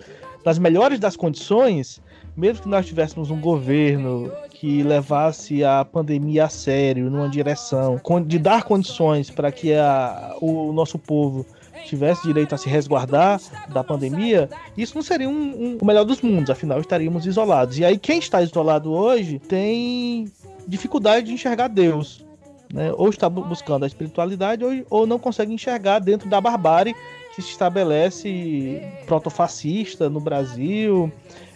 [0.46, 2.00] nas melhores das condições,
[2.34, 8.38] mesmo que nós tivéssemos um governo que levasse a pandemia a sério, numa direção de
[8.38, 11.44] dar condições para que a, o nosso povo
[11.87, 16.20] tivesse direito a se resguardar da pandemia, isso não seria um, um- o melhor dos
[16.20, 17.79] mundos, afinal estaríamos isolados.
[17.79, 20.31] E aí quem está isolado hoje tem
[20.66, 22.24] dificuldade de enxergar Deus.
[22.72, 22.93] Né?
[22.97, 26.95] Ou está bu- buscando a espiritualidade ou, ou não consegue enxergar dentro da barbárie
[27.35, 31.11] que se estabelece protofascista no Brasil,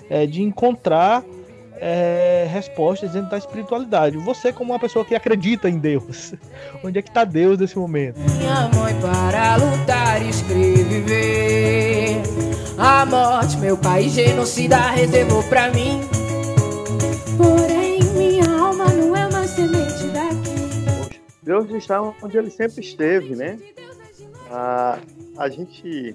[0.08, 1.22] é, de encontrar
[1.76, 4.16] é, respostas dentro da espiritualidade.
[4.18, 6.34] Você, como uma pessoa que acredita em Deus,
[6.84, 8.18] onde é que está Deus nesse momento?
[8.18, 12.22] Minha mãe para lutar e escrever.
[12.78, 16.00] A morte, meu pai genocida reservou pra mim.
[17.36, 21.20] Porém, minha alma não é uma semente daqui.
[21.42, 23.58] Deus está onde ele sempre esteve, né?
[24.50, 24.98] A,
[25.38, 26.14] a gente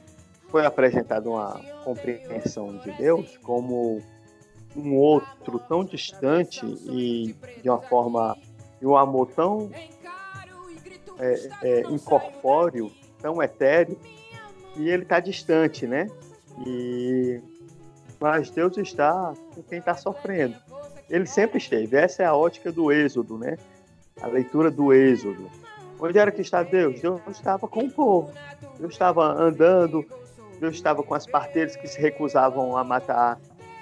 [0.50, 4.02] foi apresentado uma compreensão de Deus como
[4.78, 8.38] um outro tão distante e de uma forma,
[8.80, 9.72] de um amor tão
[11.20, 13.98] é, é, incorpóreo, tão etéreo,
[14.76, 16.08] e ele está distante, né?
[16.66, 17.42] E
[18.20, 20.56] mas Deus está com quem está sofrendo.
[21.10, 21.96] Ele sempre esteve.
[21.96, 23.58] Essa é a ótica do Êxodo, né?
[24.22, 25.50] A leitura do Êxodo.
[26.00, 27.00] Onde era que está Deus?
[27.00, 28.32] Deus estava com o povo.
[28.80, 30.04] Deus estava andando.
[30.60, 33.40] Deus estava com as parteiras que se recusavam a matar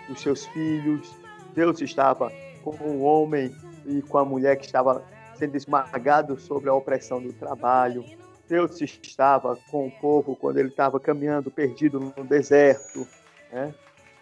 [0.10, 1.16] os seus filhos.
[1.54, 2.32] Deus estava
[2.64, 5.04] com o homem e com a mulher que estava
[5.36, 8.04] sendo esmagado sobre a opressão do trabalho.
[8.48, 13.08] Deus estava com o povo quando ele estava caminhando perdido no deserto.
[13.52, 13.74] Né?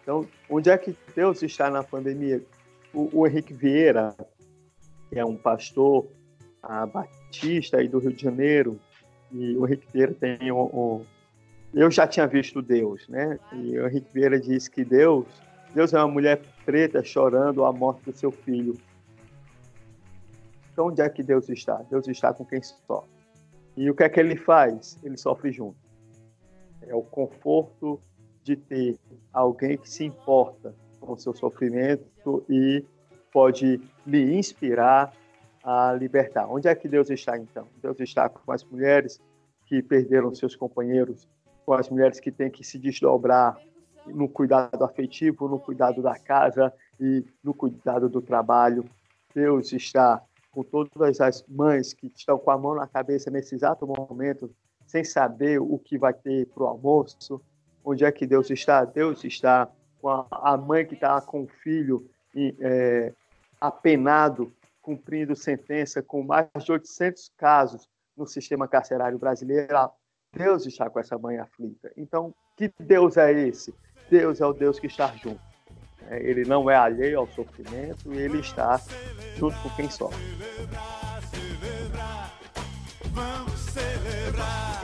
[0.02, 2.42] Então, onde é que Deus está na pandemia?
[2.94, 4.16] O, o Henrique Vieira,
[5.10, 6.08] que é um pastor
[6.94, 8.80] batista aí do Rio de Janeiro,
[9.32, 11.06] e o Henrique Vieira tem um, um-
[11.74, 13.40] eu já tinha visto Deus, né?
[13.52, 15.26] E o Henrique Vieira disse que Deus,
[15.74, 18.78] Deus é uma mulher preta chorando a morte do seu filho.
[20.72, 21.78] Então onde é que Deus está?
[21.90, 23.10] Deus está com quem sofre.
[23.76, 25.00] E o que é que ele faz?
[25.04, 25.78] Ele sofre junto.
[26.82, 28.00] É o conforto
[28.44, 29.00] de ter
[29.32, 32.86] alguém que se importa com o seu sofrimento e
[33.32, 35.12] pode lhe inspirar
[35.64, 36.48] a libertar.
[36.48, 37.68] Onde é que Deus está então?
[37.82, 39.20] Deus está com as mulheres
[39.66, 41.28] que perderam seus companheiros,
[41.66, 43.58] com as mulheres que têm que se desdobrar
[44.08, 48.86] no cuidado afetivo, no cuidado da casa e no cuidado do trabalho.
[49.34, 53.88] Deus está com todas as mães que estão com a mão na cabeça nesse exato
[53.88, 54.54] momento,
[54.86, 57.42] sem saber o que vai ter para o almoço.
[57.84, 58.86] Onde é que Deus está?
[58.86, 59.68] Deus está
[60.00, 62.08] com a, mãe que está com o filho
[62.60, 63.12] é,
[63.60, 69.90] apenado, cumprindo sentença com mais de 800 casos no sistema carcerário brasileiro.
[70.32, 71.92] Deus está com essa mãe aflita.
[71.98, 73.74] Então, que Deus é esse?
[74.10, 75.40] Deus é o Deus que está junto.
[76.10, 78.80] É, ele não é alheio ao sofrimento e ele está
[79.38, 80.20] junto com quem sofre.
[83.12, 84.84] Vamos celebrar.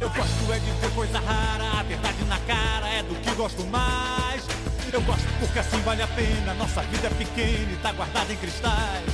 [0.00, 3.64] Eu gosto é de ver coisa rara, a verdade na cara é do que gosto
[3.64, 4.46] mais.
[4.92, 8.36] Eu gosto porque assim vale a pena, nossa vida é pequena e tá guardada em
[8.36, 9.04] cristais.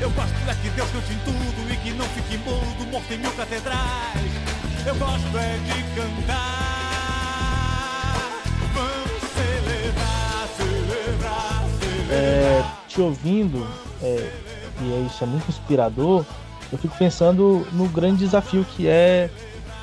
[0.00, 3.18] Eu gosto é que Deus cante em tudo e que não fique mudo, morto em
[3.18, 4.41] mil catedrais.
[4.84, 6.62] Eu gosto é de cantar.
[12.12, 13.66] é, te ouvindo,
[14.02, 14.30] é,
[14.82, 16.24] e é isso é muito inspirador,
[16.70, 19.30] eu fico pensando no grande desafio que é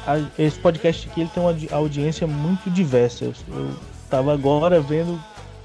[0.06, 3.26] a, esse podcast aqui, ele tem uma audiência muito diversa.
[3.26, 3.72] Eu, eu
[4.10, 5.20] tava agora vendo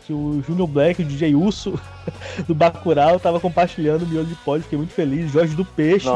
[0.06, 1.78] que o Junior Black, o DJ Urso
[2.46, 5.30] do Bacurau, tava compartilhando o miolo de pod, fiquei muito feliz.
[5.30, 6.06] Jorge do Peixe,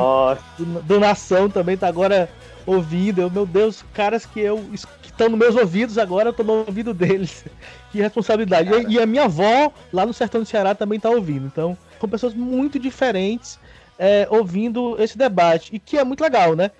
[0.58, 2.28] do, do Nação também tá agora
[2.68, 3.20] ouvindo.
[3.20, 4.58] Eu, meu Deus, caras que eu
[5.02, 7.44] que estão nos meus ouvidos agora, eu tô no ouvido deles.
[7.90, 8.70] que responsabilidade.
[8.70, 11.46] E, e, a minha avó, lá no sertão do Ceará, também tá ouvindo.
[11.46, 13.58] Então, são pessoas muito diferentes
[13.98, 15.74] é, ouvindo esse debate.
[15.74, 16.70] E que é muito legal, né?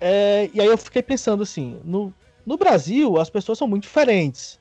[0.00, 2.12] É, e aí eu fiquei pensando assim, no,
[2.44, 4.58] no Brasil as pessoas são muito diferentes,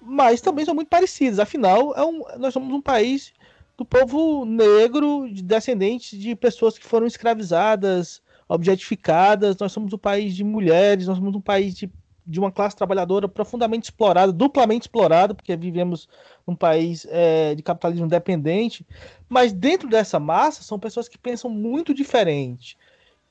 [0.00, 1.38] mas também são muito parecidas.
[1.38, 3.32] Afinal, é um, nós somos um país
[3.76, 8.20] do povo negro, de descendentes de pessoas que foram escravizadas,
[8.50, 9.56] objetificadas.
[9.56, 11.88] Nós somos um país de mulheres, nós somos um país de,
[12.26, 16.08] de uma classe trabalhadora profundamente explorada, duplamente explorada, porque vivemos
[16.44, 18.84] num país é, de capitalismo dependente.
[19.28, 22.76] Mas dentro dessa massa são pessoas que pensam muito diferente.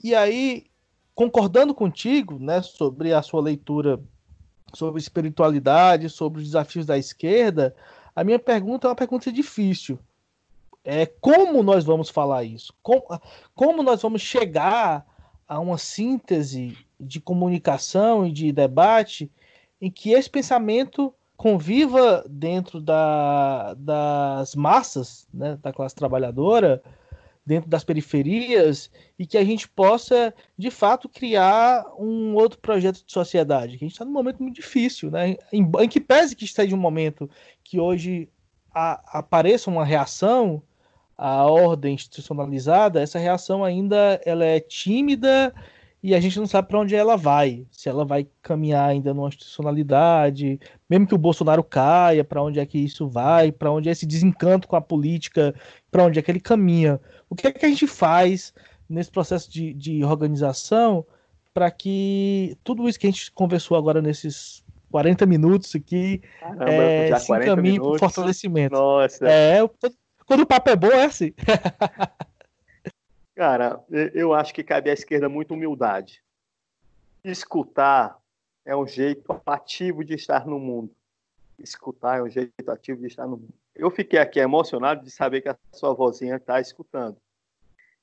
[0.02, 0.68] E aí,
[1.14, 4.00] concordando contigo, né, sobre a sua leitura
[4.74, 7.76] sobre espiritualidade, sobre os desafios da esquerda,
[8.16, 10.00] a minha pergunta é uma pergunta difícil.
[10.86, 12.72] É como nós vamos falar isso?
[12.82, 13.04] Como,
[13.56, 15.06] como nós vamos chegar
[15.50, 19.32] a uma síntese de comunicação e de debate
[19.82, 26.84] em que esse pensamento conviva dentro da, das massas, né, da classe trabalhadora,
[27.45, 33.12] dentro das periferias e que a gente possa, de fato, criar um outro projeto de
[33.12, 33.76] sociedade.
[33.76, 35.36] A gente está num momento muito difícil, né?
[35.52, 37.28] Em, em que pese que esteja um momento
[37.64, 38.30] que hoje
[38.72, 40.62] a, apareça uma reação
[41.20, 45.54] à ordem institucionalizada, essa reação ainda ela é tímida
[46.02, 47.68] e a gente não sabe para onde ela vai.
[47.72, 50.58] Se ela vai caminhar ainda numa institucionalidade,
[50.90, 54.06] mesmo que o Bolsonaro caia, para onde é que isso vai, para onde é esse
[54.06, 55.54] desencanto com a política,
[55.92, 57.02] para onde é que ele caminha.
[57.30, 58.54] O que é que a gente faz
[58.88, 61.06] nesse processo de, de organização
[61.54, 67.20] para que tudo isso que a gente conversou agora nesses 40 minutos aqui Caramba, é,
[67.20, 68.74] se encaminhe para o fortalecimento.
[68.74, 69.28] Nossa.
[69.28, 69.60] É,
[70.30, 71.34] quando o papo é bom, é assim.
[73.34, 76.22] Cara, eu acho que cabe à esquerda muita humildade.
[77.24, 78.16] Escutar
[78.64, 80.94] é um jeito ativo de estar no mundo.
[81.58, 83.56] Escutar é um jeito ativo de estar no mundo.
[83.76, 87.18] Eu fiquei aqui emocionado de saber que a sua vozinha está escutando.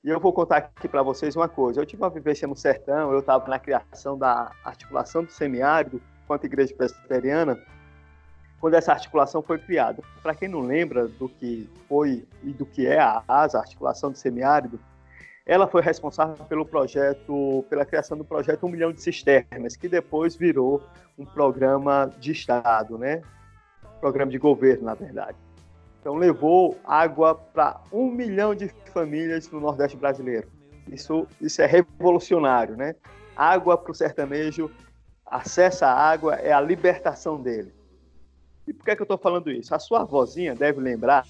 [0.02, 1.80] E eu vou contar aqui para vocês uma coisa.
[1.80, 6.44] Eu tive uma vivência no sertão, eu estava na criação da articulação do semiárido quanto
[6.44, 7.56] igreja presbiteriana,
[8.66, 10.02] quando essa articulação foi criada.
[10.20, 14.10] Para quem não lembra do que foi e do que é a ASA, a articulação
[14.10, 14.80] do semiárido,
[15.46, 20.34] ela foi responsável pelo projeto, pela criação do projeto Um Milhão de Cisternas, que depois
[20.34, 20.82] virou
[21.16, 23.22] um programa de Estado, né?
[24.00, 25.38] Programa de governo, na verdade.
[26.00, 30.48] Então, levou água para um milhão de famílias no Nordeste brasileiro.
[30.88, 32.96] Isso, isso é revolucionário, né?
[33.36, 34.68] Água para o sertanejo,
[35.24, 37.75] acesso à água é a libertação dele.
[38.66, 39.74] E por que, é que eu estou falando isso?
[39.74, 41.24] A sua vozinha deve lembrar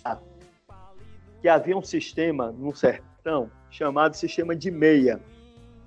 [1.40, 5.20] que havia um sistema no sertão chamado sistema de meia.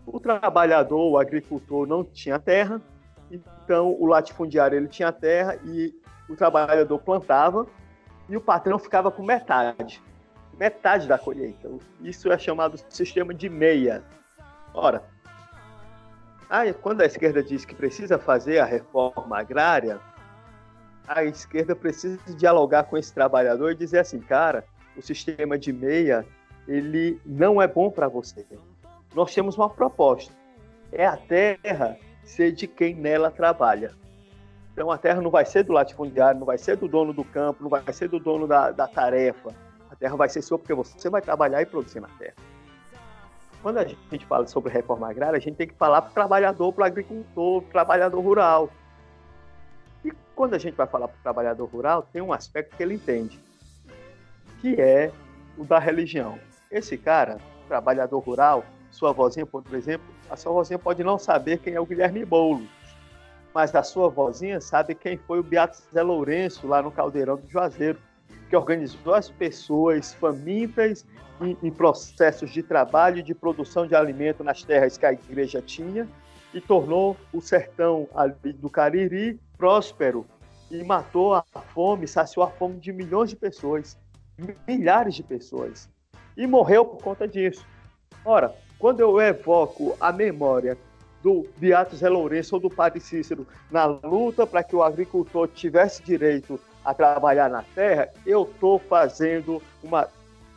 [0.05, 2.81] O trabalhador, o agricultor não tinha terra,
[3.31, 5.93] então o latifundiário ele tinha terra e
[6.29, 7.65] o trabalhador plantava
[8.27, 10.01] e o patrão ficava com metade,
[10.57, 11.69] metade da colheita.
[12.01, 14.03] Isso é chamado sistema de meia.
[14.73, 15.03] Ora,
[16.47, 19.99] aí, quando a esquerda diz que precisa fazer a reforma agrária,
[21.09, 24.63] a esquerda precisa dialogar com esse trabalhador e dizer assim, cara,
[24.95, 26.23] o sistema de meia
[26.67, 28.45] ele não é bom para você.
[29.15, 30.31] Nós temos uma proposta.
[30.91, 33.91] É a terra ser de quem nela trabalha.
[34.71, 37.63] Então a terra não vai ser do latifundiário, não vai ser do dono do campo,
[37.63, 39.49] não vai ser do dono da, da tarefa.
[39.89, 42.35] A terra vai ser sua porque você vai trabalhar e produzir na terra.
[43.63, 46.71] Quando a gente fala sobre reforma agrária, a gente tem que falar para o trabalhador,
[46.71, 48.69] para o agricultor, para o trabalhador rural.
[50.39, 53.37] Quando a gente vai falar para o trabalhador rural, tem um aspecto que ele entende,
[54.61, 55.11] que é
[55.57, 56.39] o da religião.
[56.71, 61.73] Esse cara, trabalhador rural, sua vozinha, por exemplo, a sua vozinha pode não saber quem
[61.73, 62.69] é o Guilherme Boulos,
[63.53, 67.49] mas a sua vozinha sabe quem foi o Beato Zé Lourenço lá no Caldeirão do
[67.49, 67.99] Juazeiro,
[68.49, 71.05] que organizou as pessoas famintas
[71.41, 75.61] em, em processos de trabalho e de produção de alimento nas terras que a igreja
[75.61, 76.07] tinha
[76.53, 78.07] e tornou o sertão
[78.55, 80.25] do Cariri próspero
[80.71, 81.43] e matou a
[81.73, 83.99] fome, saciou a fome de milhões de pessoas,
[84.65, 85.89] milhares de pessoas,
[86.37, 87.65] e morreu por conta disso.
[88.23, 90.77] Ora, quando eu evoco a memória
[91.21, 96.01] do Beato Zé Lourenço ou do Padre Cícero na luta para que o agricultor tivesse
[96.01, 100.07] direito a trabalhar na terra, eu estou fazendo uma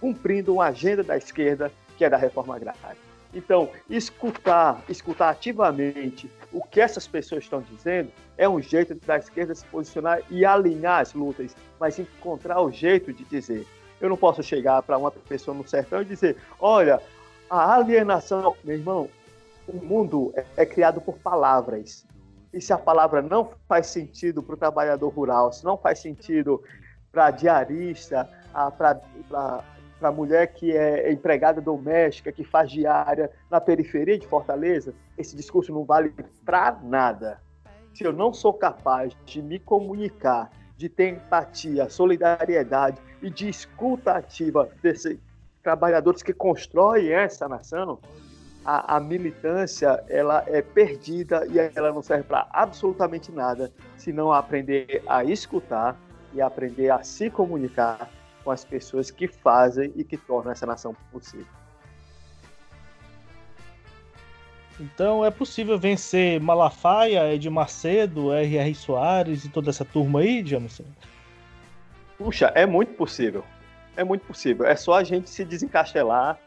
[0.01, 3.12] cumprindo uma agenda da esquerda que é da reforma agrária.
[3.35, 9.55] Então, escutar, escutar ativamente o que essas pessoas estão dizendo é um jeito da esquerda
[9.55, 13.67] se posicionar e alinhar as lutas, mas encontrar o jeito de dizer.
[14.01, 17.01] Eu não posso chegar para uma pessoa no sertão e dizer: olha,
[17.49, 19.09] a alienação, meu irmão,
[19.67, 22.05] o mundo é, é criado por palavras.
[22.53, 26.63] E se a palavra não faz sentido para o trabalhador rural, se não faz sentido
[27.11, 28.29] para a diarista,
[30.03, 35.37] para a mulher que é empregada doméstica, que faz diária na periferia de Fortaleza, esse
[35.37, 36.13] discurso não vale
[36.45, 37.41] para nada.
[37.95, 44.15] Se eu não sou capaz de me comunicar, de ter empatia, solidariedade e de escuta
[44.15, 45.21] ativa desses
[45.63, 48.01] trabalhadores que constroem essa nação,
[48.65, 55.01] a, a, militância ela é perdida e ela não serve para absolutamente nada, senão aprender
[55.07, 55.97] a escutar
[56.35, 58.11] e aprender a se comunicar
[58.45, 61.47] com as pessoas que fazem e que tornam essa nação possível.
[64.81, 68.75] Então é possível vencer Malafaia, Ed Macedo, R.R.
[68.75, 70.85] Soares e toda essa turma aí, Jameson?
[72.19, 73.45] Puxa, é muito possível.
[73.97, 74.67] É muito possível.
[74.67, 76.39] É só a gente se desencastelar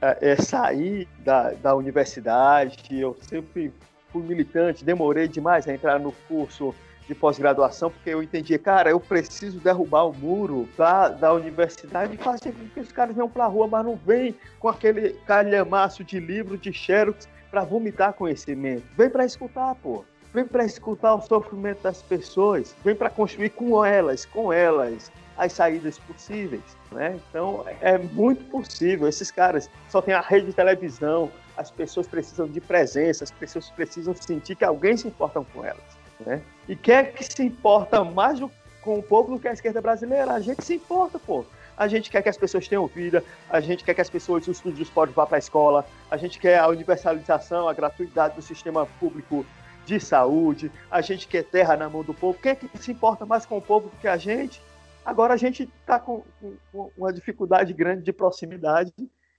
[0.00, 3.72] é, é, sair da, da universidade, eu sempre
[4.12, 6.74] fui militante, demorei demais a entrar no curso
[7.10, 12.16] de pós-graduação, porque eu entendi, cara, eu preciso derrubar o muro da, da universidade e
[12.16, 16.04] fazer com que os caras venham para a rua, mas não vem com aquele calhamaço
[16.04, 18.84] de livro de xerox para vomitar conhecimento.
[18.96, 20.04] Vem para escutar, pô.
[20.32, 22.76] Vem para escutar o sofrimento das pessoas.
[22.84, 26.62] Vem para construir com elas, com elas, as saídas possíveis.
[26.92, 27.18] Né?
[27.28, 29.08] Então é muito possível.
[29.08, 33.68] Esses caras só tem a rede de televisão, as pessoas precisam de presença, as pessoas
[33.70, 35.99] precisam sentir que alguém se importa com elas.
[36.24, 36.42] Né?
[36.68, 38.40] E quem é que se importa mais
[38.82, 40.32] com o povo do que a esquerda brasileira?
[40.32, 41.44] A gente se importa, pô.
[41.76, 44.58] A gente quer que as pessoas tenham vida, a gente quer que as pessoas, os
[44.58, 48.84] estudos podem vá para a escola, a gente quer a universalização, a gratuidade do sistema
[48.98, 49.46] público
[49.86, 52.38] de saúde, a gente quer terra na mão do povo.
[52.38, 54.60] Quem é que se importa mais com o povo do que a gente?
[55.04, 56.22] Agora a gente está com,
[56.70, 58.92] com, uma dificuldade grande de proximidade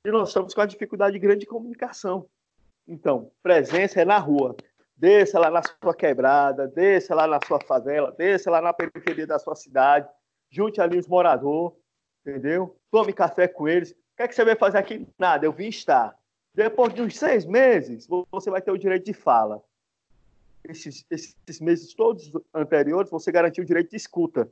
[0.03, 2.25] e nós estamos com uma dificuldade grande de comunicação.
[2.88, 4.55] Então, presença é na rua.
[5.02, 9.39] Desça lá na sua quebrada, desça lá na sua favela, desça lá na periferia da
[9.39, 10.08] sua cidade,
[10.47, 11.76] junte ali os moradores,
[12.24, 12.78] entendeu?
[12.91, 13.89] Tome café com eles.
[13.89, 15.08] O que, é que você vai fazer aqui?
[15.18, 16.16] Nada, eu vim estar.
[16.54, 19.64] Depois de uns seis meses, você vai ter o direito de fala.
[20.64, 24.47] Esses, esses meses todos anteriores, você garantiu o direito de escuta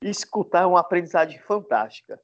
[0.00, 2.20] escutar é uma aprendizagem fantástica.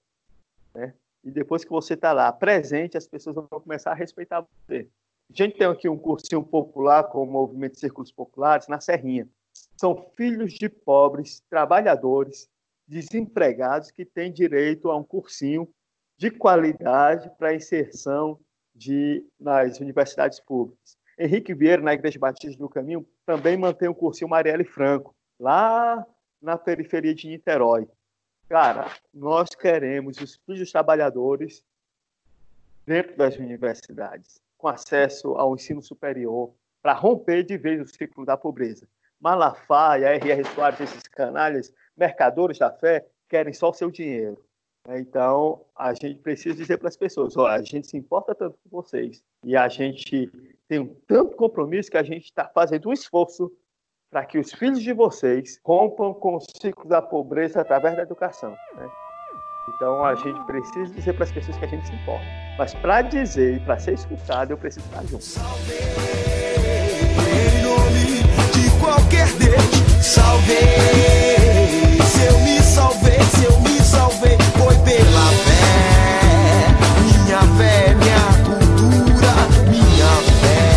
[0.72, 0.94] Né?
[1.24, 4.88] E depois que você está lá presente, as pessoas vão começar a respeitar você.
[5.30, 9.28] A gente tem aqui um cursinho popular com o movimento círculos populares na Serrinha.
[9.76, 12.48] São filhos de pobres, trabalhadores,
[12.86, 15.68] desempregados que têm direito a um cursinho
[16.16, 18.38] de qualidade para inserção
[18.74, 20.96] de, nas universidades públicas.
[21.18, 26.04] Henrique Vieira, na Igreja Batista do Caminho, também mantém o cursinho Marielle Franco, lá
[26.40, 27.88] na periferia de Niterói.
[28.48, 31.64] Cara, nós queremos os filhos trabalhadores
[32.84, 36.50] dentro das universidades, com acesso ao ensino superior,
[36.80, 38.88] para romper de vez o ciclo da pobreza.
[39.20, 40.42] Malafaia, R.R.
[40.54, 44.42] Soares, esses canalhas, mercadores da fé, querem só o seu dinheiro.
[44.88, 48.70] Então, a gente precisa dizer para as pessoas: olha, a gente se importa tanto com
[48.70, 50.32] vocês e a gente
[50.66, 53.52] tem um tanto compromisso que a gente está fazendo um esforço
[54.10, 58.56] para que os filhos de vocês rompam com o ciclo da pobreza através da educação.
[58.76, 58.90] Né?
[59.68, 60.44] Então a gente ah.
[60.44, 62.24] precisa dizer para as pessoas que a gente se importa.
[62.58, 65.24] Mas para dizer e para ser escutado, eu preciso estar junto.
[65.24, 65.78] Salvei,
[67.32, 69.64] em nome de qualquer Deus,
[70.04, 70.58] salvei.
[72.04, 76.68] Se eu me salvei, se eu me salvei, foi pela fé.
[77.24, 79.32] Minha fé, minha cultura,
[79.70, 80.68] minha fé.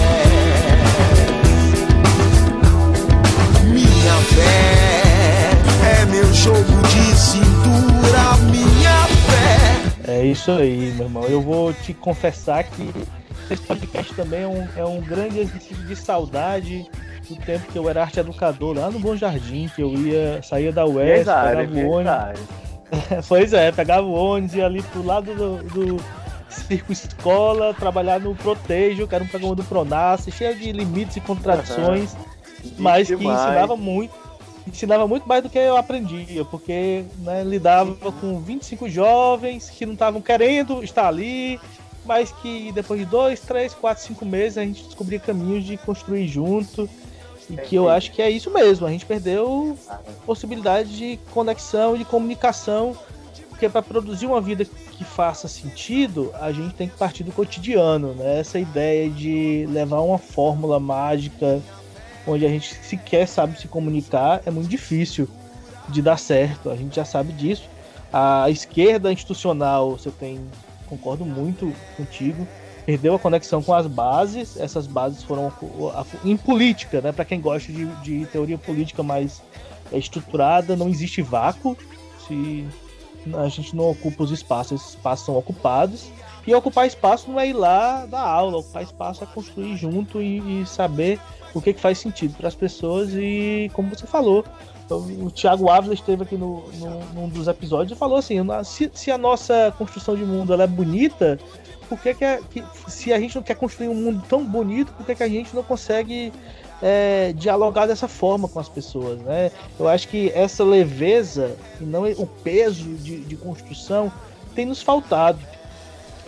[3.65, 5.51] Minha fé
[6.01, 7.56] é meu jogo de cintura
[10.31, 11.23] isso aí, meu irmão.
[11.23, 12.93] Eu vou te confessar que
[13.49, 16.85] esse podcast também é um, é um grande exercício de saudade
[17.29, 20.71] do tempo que eu era arte educador lá no Bom Jardim, que eu ia, saía
[20.71, 22.41] da UES, Verdade, pegava o ônibus.
[23.27, 26.03] pois é, pegava o ônibus e ia ali pro lado do, do
[26.49, 31.21] Circo Escola, trabalhar no Protejo, que era um programa do Pronas, cheio de limites e
[31.21, 32.15] contradições,
[32.77, 33.39] mas que demais.
[33.39, 34.26] ensinava muito.
[34.67, 39.93] Ensinava muito mais do que eu aprendia, porque né, lidava com 25 jovens que não
[39.93, 41.59] estavam querendo estar ali,
[42.05, 46.27] mas que depois de dois, três, quatro, cinco meses a gente descobria caminhos de construir
[46.27, 46.89] junto.
[47.49, 48.85] E que eu acho que é isso mesmo.
[48.85, 49.77] A gente perdeu
[50.25, 52.95] possibilidade de conexão e de comunicação.
[53.49, 58.13] Porque para produzir uma vida que faça sentido, a gente tem que partir do cotidiano,
[58.13, 58.39] né?
[58.39, 61.61] Essa ideia de levar uma fórmula mágica
[62.27, 65.27] onde a gente sequer sabe se comunicar é muito difícil
[65.89, 66.69] de dar certo.
[66.69, 67.63] A gente já sabe disso.
[68.11, 70.39] A esquerda institucional, você tem,
[70.87, 72.47] concordo muito contigo,
[72.85, 74.57] perdeu a conexão com as bases.
[74.59, 75.51] Essas bases foram
[76.23, 77.11] em política, né?
[77.11, 79.41] Para quem gosta de, de teoria política mais
[79.91, 81.77] é, estruturada, não existe vácuo.
[82.27, 82.67] Se
[83.37, 86.09] a gente não ocupa os espaços, esses espaços são ocupados.
[86.45, 90.61] E ocupar espaço não é ir lá dar aula, ocupar espaço é construir junto e,
[90.61, 91.19] e saber
[91.57, 93.09] o que, que faz sentido para as pessoas.
[93.13, 94.43] E como você falou,
[95.21, 99.11] o Thiago Ávila esteve aqui no, no, num dos episódios e falou assim: se, se
[99.11, 101.37] a nossa construção de mundo ela é bonita,
[101.89, 104.93] por que, que, a- que- se a gente não quer construir um mundo tão bonito,
[104.93, 106.31] por que, que a gente não consegue
[106.81, 109.51] é, dialogar dessa forma com as pessoas, né?
[109.79, 114.11] Eu acho que essa leveza e não o peso de, de construção
[114.55, 115.39] tem nos faltado.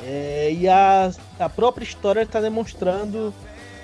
[0.01, 3.33] É, e a, a própria história está demonstrando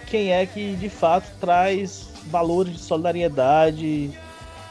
[0.05, 4.11] quem é que de fato traz valores de solidariedade,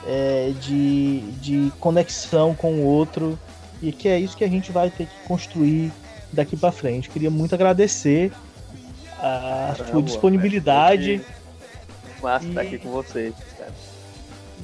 [0.06, 3.38] é, de, de conexão com o outro,
[3.82, 5.92] e que é isso que a gente vai ter que construir
[6.32, 7.08] daqui para frente.
[7.10, 8.32] Queria muito agradecer
[9.18, 11.20] a Caramba, sua disponibilidade
[12.22, 13.72] Massa estar E- aqui com vocês, cara.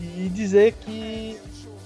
[0.01, 1.39] e dizer que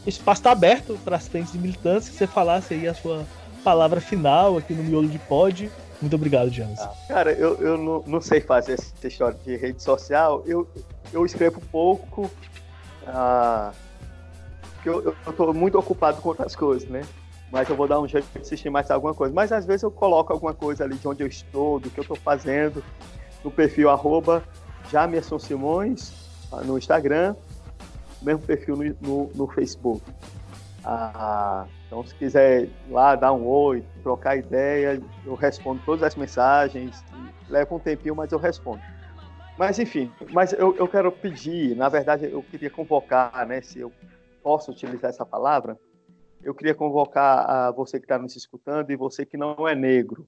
[0.07, 3.24] o espaço está aberto para as frentes de militância, que você falasse aí a sua
[3.64, 5.70] palavra final aqui no Miolo de Pod.
[6.05, 6.78] Muito obrigado, James.
[7.09, 10.42] Cara, eu, eu não, não sei fazer essa história de rede social.
[10.44, 10.68] Eu,
[11.11, 12.30] eu escrevo pouco.
[13.07, 13.72] Ah,
[14.74, 17.00] porque eu, eu tô muito ocupado com outras coisas, né?
[17.50, 19.34] Mas eu vou dar um jeito de assistir mais alguma coisa.
[19.34, 22.02] Mas às vezes eu coloco alguma coisa ali de onde eu estou, do que eu
[22.02, 22.84] estou fazendo,
[23.42, 24.44] no perfil arroba
[24.92, 26.12] Jamerson Simões,
[26.52, 27.34] ah, no Instagram,
[28.20, 30.02] mesmo perfil no, no, no Facebook.
[30.84, 31.64] Ah,
[31.95, 37.05] então, se quiser ir lá dar um oi, trocar ideia, eu respondo todas as mensagens.
[37.49, 38.82] Leva um tempinho, mas eu respondo.
[39.57, 43.92] Mas, enfim, mas eu, eu quero pedir, na verdade, eu queria convocar, né, se eu
[44.42, 45.78] posso utilizar essa palavra,
[46.42, 50.26] eu queria convocar a você que está nos escutando e você que não é negro.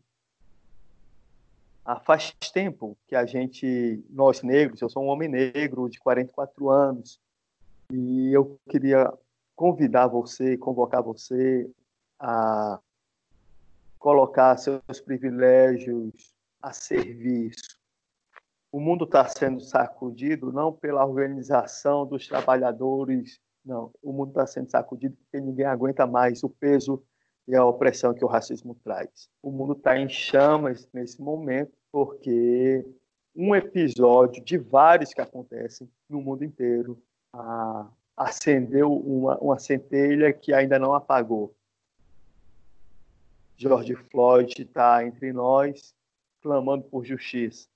[1.84, 6.70] Ah, faz tempo que a gente, nós negros, eu sou um homem negro de 44
[6.70, 7.18] anos,
[7.92, 9.12] e eu queria
[9.56, 11.68] convidar você, convocar você
[12.20, 12.78] a
[13.98, 17.80] colocar seus privilégios a serviço.
[18.70, 23.90] O mundo está sendo sacudido não pela organização dos trabalhadores, não.
[24.02, 27.02] O mundo está sendo sacudido porque ninguém aguenta mais o peso
[27.48, 29.30] e a opressão que o racismo traz.
[29.42, 32.86] O mundo está em chamas nesse momento porque
[33.34, 37.00] um episódio de vários que acontecem no mundo inteiro
[37.32, 41.54] ah, acendeu uma, uma centelha que ainda não apagou.
[43.56, 45.94] George Floyd está entre nós,
[46.40, 47.68] clamando por justiça.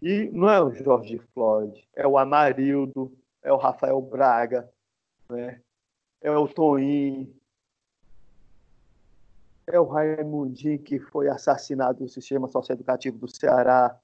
[0.00, 3.12] E não é o George Floyd, é o Amarildo,
[3.42, 4.68] é o Rafael Braga,
[5.28, 5.60] né?
[6.20, 7.32] é o Toim,
[9.66, 13.98] é o Raimundinho que foi assassinado no sistema socioeducativo do Ceará.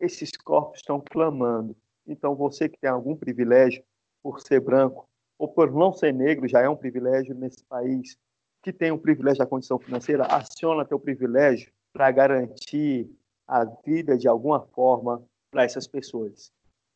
[0.00, 1.76] Esses corpos estão clamando.
[2.06, 3.84] Então, você que tem algum privilégio
[4.24, 5.06] por ser branco
[5.38, 8.16] ou por não ser negro, já é um privilégio nesse país,
[8.62, 13.10] que tem o privilégio da condição financeira, aciona teu privilégio para garantir
[13.46, 16.50] a vida de alguma forma para essas pessoas.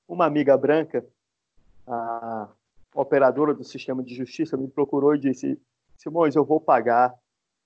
[0.08, 1.04] Uma amiga branca,
[1.86, 2.48] a
[2.94, 5.60] operadora do sistema de justiça, me procurou e disse:
[5.98, 7.14] Simões, eu vou pagar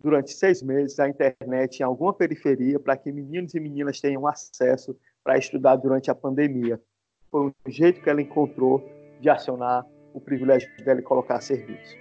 [0.00, 4.98] durante seis meses a internet em alguma periferia para que meninos e meninas tenham acesso
[5.22, 6.80] para estudar durante a pandemia.
[7.30, 8.82] Foi um jeito que ela encontrou
[9.22, 11.96] de acionar o privilégio dela e colocar a serviço.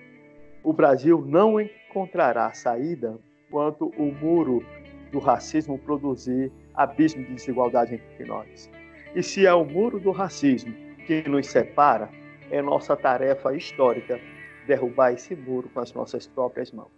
[0.63, 3.17] O Brasil não encontrará saída
[3.47, 4.65] enquanto o muro
[5.11, 8.69] do racismo produzir abismo de desigualdade entre nós.
[9.15, 10.74] E se é o muro do racismo
[11.05, 12.09] que nos separa,
[12.49, 14.19] é nossa tarefa histórica
[14.65, 16.91] derrubar esse muro com as nossas próprias mãos.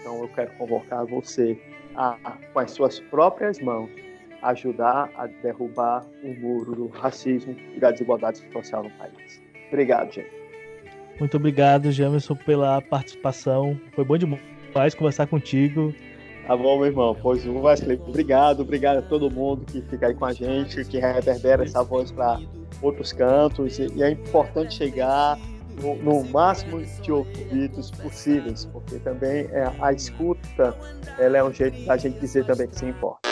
[0.00, 1.60] Então eu quero convocar você
[1.94, 3.90] a, com as suas próprias mãos,
[4.42, 9.42] ajudar a derrubar o muro do racismo e da desigualdade social no país.
[9.68, 10.30] Obrigado, gente.
[11.18, 13.78] Muito obrigado, Jamerson, pela participação.
[13.94, 15.94] Foi bom demais conversar contigo.
[16.46, 17.16] Tá bom, meu irmão.
[17.20, 21.64] Pois Wesley, obrigado, obrigado a todo mundo que fica aí com a gente, que reverbera
[21.64, 22.38] essa voz para
[22.80, 23.78] outros cantos.
[23.78, 25.38] E é importante chegar
[25.82, 30.76] no, no, máximo de ouvidos possíveis, porque também é, a escuta
[31.18, 33.25] ela é um jeito da gente dizer também que se importa.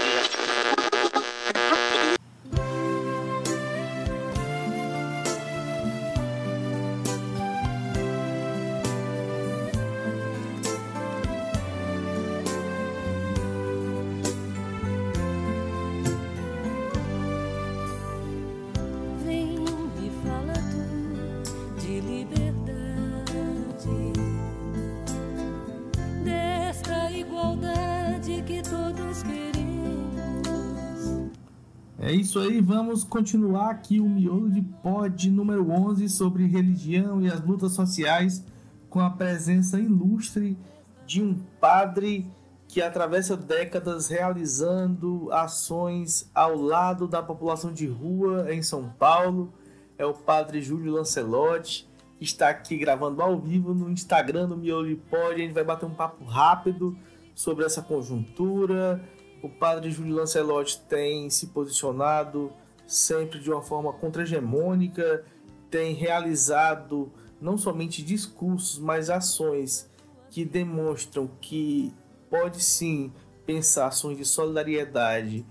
[32.94, 38.44] Vamos continuar aqui o miolo de pod número 11 sobre religião e as lutas sociais,
[38.88, 40.56] com a presença ilustre
[41.04, 42.24] de um padre
[42.68, 49.52] que atravessa décadas realizando ações ao lado da população de rua em São Paulo.
[49.98, 54.86] É o padre Júlio Lancelotti, que está aqui gravando ao vivo no Instagram do Miolo
[54.86, 55.34] de Pod.
[55.34, 56.96] A gente vai bater um papo rápido
[57.34, 59.02] sobre essa conjuntura,
[59.42, 62.52] o padre Júlio Lancelotti tem se posicionado
[62.86, 65.24] sempre de uma forma contra-hegemônica,
[65.70, 69.90] tem realizado não somente discursos, mas ações
[70.30, 71.92] que demonstram que
[72.30, 73.12] pode sim
[73.46, 75.44] pensar ações de solidariedade,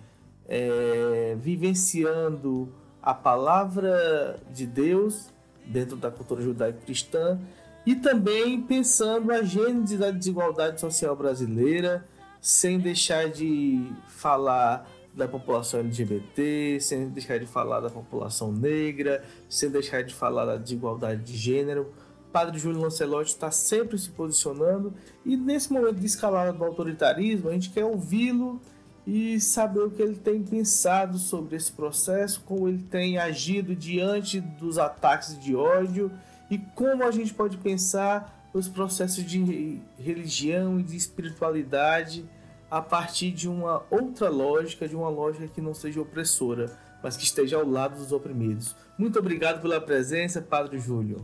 [0.47, 5.29] é, vivenciando a palavra de Deus
[5.65, 7.39] dentro da cultura judaico-cristã
[7.85, 12.05] e também pensando a gênese da desigualdade social brasileira,
[12.39, 19.69] sem deixar de falar da população LGBT, sem deixar de falar da população negra, sem
[19.69, 21.93] deixar de falar da desigualdade de gênero.
[22.31, 24.91] Padre Júlio Lancelotti está sempre se posicionando
[25.23, 28.59] e nesse momento de escalada do autoritarismo, a gente quer ouvi-lo
[29.05, 34.41] e saber o que ele tem pensado sobre esse processo, como ele tem agido diante
[34.41, 36.11] dos ataques de ódio
[36.49, 42.25] e como a gente pode pensar os processos de religião e de espiritualidade
[42.73, 47.23] a partir de uma outra lógica, de uma lógica que não seja opressora, mas que
[47.23, 48.75] esteja ao lado dos oprimidos.
[48.97, 51.17] Muito obrigado pela presença, Padre Júlio.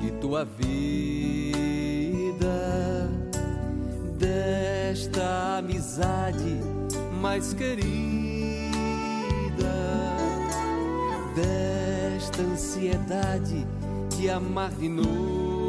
[0.00, 0.66] De tua vida,
[4.16, 6.58] desta amizade
[7.20, 7.84] mais querida,
[11.34, 13.66] desta ansiedade
[14.16, 15.60] de amar de novo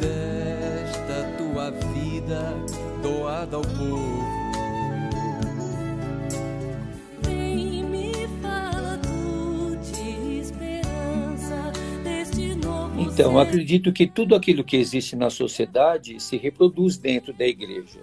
[0.00, 0.49] desta
[1.60, 2.54] tua vida
[3.02, 4.24] doada ao povo.
[7.22, 15.14] Vem me fala tu de esperança deste novo Então, acredito que tudo aquilo que existe
[15.14, 18.00] na sociedade se reproduz dentro da igreja,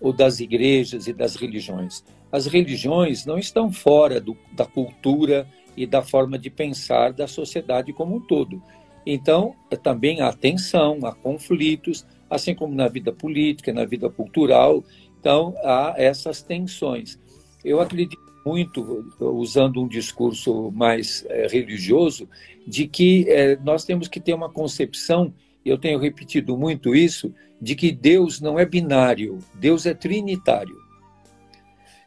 [0.00, 2.04] ou das igrejas e das religiões.
[2.32, 7.92] As religiões não estão fora do, da cultura e da forma de pensar da sociedade
[7.92, 8.60] como um todo.
[9.06, 9.54] Então,
[9.84, 14.84] também há tensão, há conflitos, assim como na vida política, na vida cultural.
[15.20, 17.18] Então, há essas tensões.
[17.64, 22.28] Eu acredito muito, usando um discurso mais é, religioso,
[22.66, 27.74] de que é, nós temos que ter uma concepção, eu tenho repetido muito isso, de
[27.74, 30.76] que Deus não é binário, Deus é trinitário.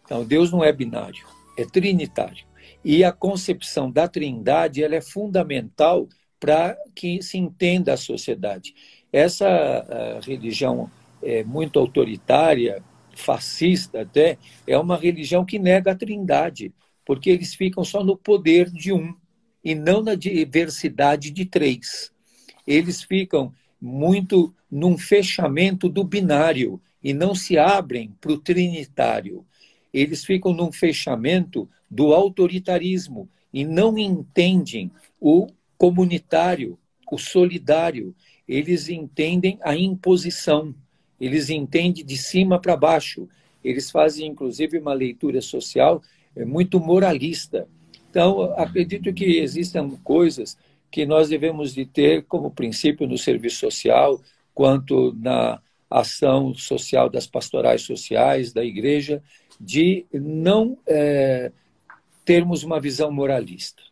[0.06, 1.26] Então, Deus não é binário,
[1.58, 2.46] é trinitário.
[2.86, 6.08] E a concepção da trindade ela é fundamental
[6.40, 8.74] para que se entenda a sociedade.
[9.12, 10.90] Essa a religião
[11.22, 12.84] é, muito autoritária,
[13.16, 16.74] fascista até, é uma religião que nega a trindade,
[17.06, 19.16] porque eles ficam só no poder de um
[19.64, 22.12] e não na diversidade de três.
[22.66, 29.46] Eles ficam muito num fechamento do binário e não se abrem para o trinitário.
[29.94, 35.48] Eles ficam num fechamento do autoritarismo e não entendem o
[35.78, 36.78] comunitário,
[37.12, 38.16] o solidário.
[38.50, 40.74] Eles entendem a imposição,
[41.22, 43.30] eles entendem de cima para baixo.
[43.64, 46.02] Eles fazem, inclusive, uma leitura social
[46.36, 47.68] é, muito moralista.
[48.10, 50.58] Então, acredito que existam coisas
[50.90, 54.20] que nós devemos de ter como princípio no serviço social,
[54.52, 59.22] quanto na ação social das pastorais sociais da igreja,
[59.62, 61.52] de não é,
[62.26, 63.84] termos uma visão moralista,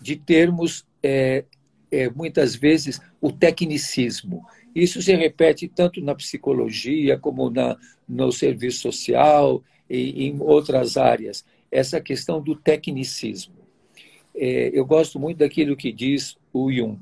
[0.00, 1.44] de termos é,
[1.90, 4.46] é, muitas vezes o tecnicismo.
[4.74, 7.76] Isso se repete tanto na psicologia como na,
[8.08, 11.44] no serviço social e em outras áreas.
[11.70, 13.54] Essa questão do tecnicismo.
[14.34, 17.00] É, eu gosto muito daquilo que diz o Jung.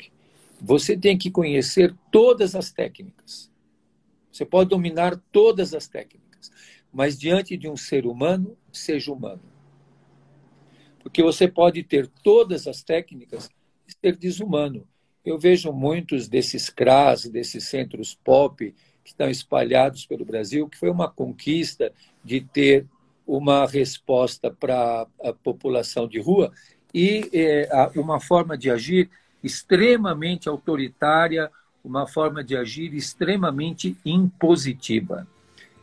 [0.60, 3.50] Você tem que conhecer todas as técnicas.
[4.32, 6.50] Você pode dominar todas as técnicas,
[6.92, 9.42] mas diante de um ser humano, seja humano.
[11.00, 13.48] Porque você pode ter todas as técnicas
[14.00, 14.86] ser desumano.
[15.24, 18.74] Eu vejo muitos desses CRAS, desses centros pop
[19.04, 21.92] que estão espalhados pelo Brasil, que foi uma conquista
[22.24, 22.86] de ter
[23.26, 26.50] uma resposta para a população de rua
[26.94, 29.10] e é, uma forma de agir
[29.44, 31.50] extremamente autoritária,
[31.84, 35.26] uma forma de agir extremamente impositiva.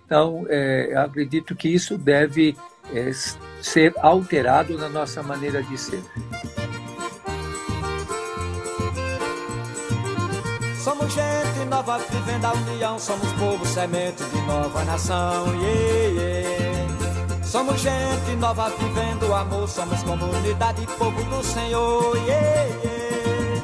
[0.05, 2.55] Então, é, acredito que isso deve
[2.93, 3.11] é,
[3.61, 6.01] ser alterado na nossa maneira de ser.
[10.86, 15.47] Somos gente nova vivendo a união, somos povo semente de nova nação.
[15.55, 17.43] Yeah, yeah.
[17.43, 22.15] Somos gente nova vivendo o amor, somos comunidade, povo do Senhor.
[22.27, 23.61] Yeah, yeah.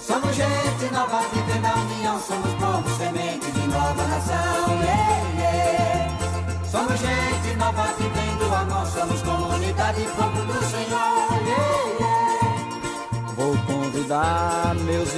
[0.00, 4.82] Somos gente nova vivendo a união, somos povo semente de nova nação.
[4.82, 6.64] Yeah, yeah.
[6.64, 11.38] Somos gente nova vivendo o amor, somos comunidade, povo do Senhor.
[11.44, 13.32] Yeah, yeah.
[13.36, 14.71] Vou convidar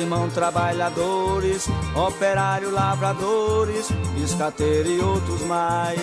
[0.05, 3.88] irmãos trabalhadores, operários, lavradores,
[4.22, 5.98] escateiro e outros mais.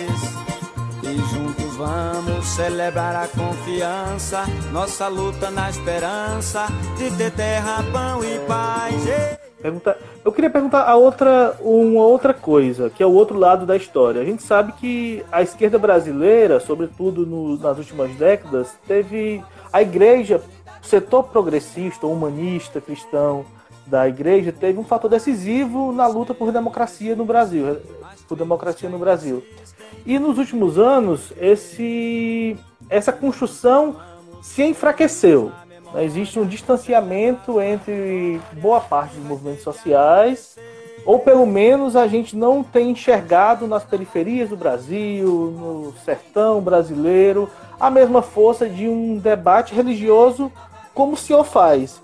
[1.04, 6.66] E juntos vamos celebrar a confiança, nossa luta na esperança
[6.98, 9.04] de ter terra, pão e paz.
[9.60, 13.76] Pergunta, eu queria perguntar a outra, uma outra coisa, que é o outro lado da
[13.76, 14.20] história.
[14.20, 19.40] A gente sabe que a esquerda brasileira, sobretudo no, nas últimas décadas, teve
[19.72, 20.42] a igreja
[20.82, 23.44] setor progressista, humanista, cristão
[23.86, 27.78] da igreja teve um fator decisivo na luta por democracia no Brasil,
[28.28, 29.42] por democracia no Brasil.
[30.06, 32.56] E nos últimos anos esse
[32.88, 33.96] essa construção
[34.42, 35.52] se enfraqueceu.
[35.96, 40.56] Existe um distanciamento entre boa parte dos movimentos sociais,
[41.04, 47.48] ou pelo menos a gente não tem enxergado nas periferias do Brasil, no sertão brasileiro,
[47.78, 50.50] a mesma força de um debate religioso
[50.94, 52.00] como o senhor faz.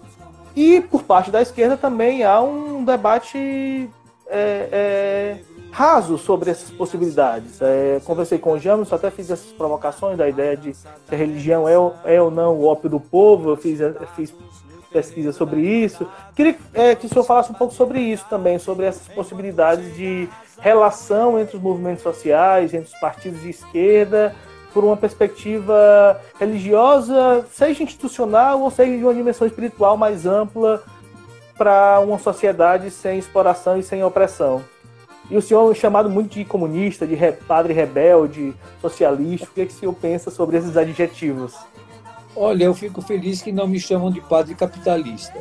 [0.59, 3.89] E por parte da esquerda também há um debate
[4.27, 5.37] é, é,
[5.71, 7.63] raso sobre essas possibilidades.
[7.63, 11.69] É, conversei com o James, até fiz essas provocações da ideia de se a religião
[11.69, 11.75] é,
[12.17, 14.35] é ou não o ópio do povo, eu fiz, eu fiz
[14.91, 16.05] pesquisa sobre isso.
[16.35, 20.29] Queria é, que o senhor falasse um pouco sobre isso também, sobre essas possibilidades de
[20.59, 24.35] relação entre os movimentos sociais, entre os partidos de esquerda
[24.73, 30.83] por uma perspectiva religiosa, seja institucional ou seja de uma dimensão espiritual mais ampla
[31.57, 34.63] para uma sociedade sem exploração e sem opressão.
[35.31, 37.17] E o senhor é chamado muito de comunista, de
[37.47, 39.47] padre rebelde, socialista.
[39.47, 41.55] O que, é que o senhor pensa sobre esses adjetivos?
[42.35, 45.39] Olha, eu fico feliz que não me chamam de padre capitalista,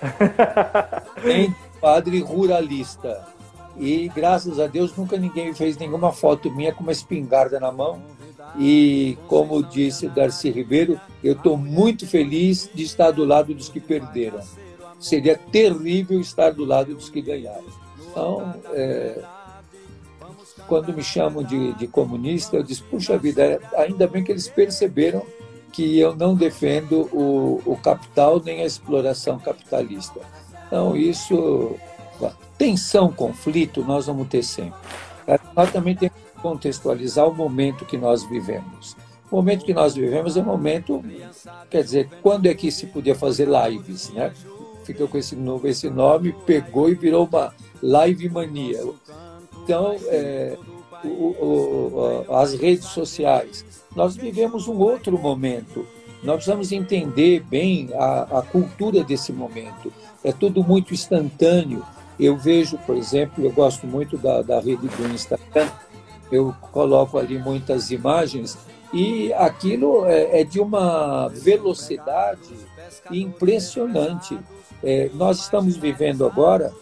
[1.22, 3.22] nem padre ruralista.
[3.76, 8.02] E graças a Deus nunca ninguém fez nenhuma foto minha com uma espingarda na mão
[8.58, 13.80] e, como disse Darcy Ribeiro, eu estou muito feliz de estar do lado dos que
[13.80, 14.40] perderam.
[15.00, 17.64] Seria terrível estar do lado dos que ganharam.
[18.10, 19.22] Então, é,
[20.68, 25.24] quando me chamam de, de comunista, eu disse: puxa vida, ainda bem que eles perceberam
[25.72, 30.20] que eu não defendo o, o capital nem a exploração capitalista.
[30.66, 31.74] Então, isso,
[32.58, 34.78] tensão, conflito, nós vamos ter sempre.
[35.56, 38.96] Nós também temos contextualizar o momento que nós vivemos.
[39.30, 41.02] O momento que nós vivemos é um momento,
[41.70, 44.30] quer dizer, quando é que se podia fazer lives, né?
[44.84, 48.82] Ficou com esse, esse nome, pegou e virou uma live mania.
[49.64, 50.58] Então, é,
[51.04, 53.64] o, o, as redes sociais.
[53.94, 55.86] Nós vivemos um outro momento.
[56.22, 59.92] Nós precisamos entender bem a, a cultura desse momento.
[60.22, 61.84] É tudo muito instantâneo.
[62.18, 65.68] Eu vejo, por exemplo, eu gosto muito da, da rede do Instagram,
[66.32, 68.56] eu coloco ali muitas imagens
[68.92, 72.54] e aquilo é, é de uma velocidade
[73.10, 74.38] impressionante.
[74.82, 76.72] É, nós estamos vivendo agora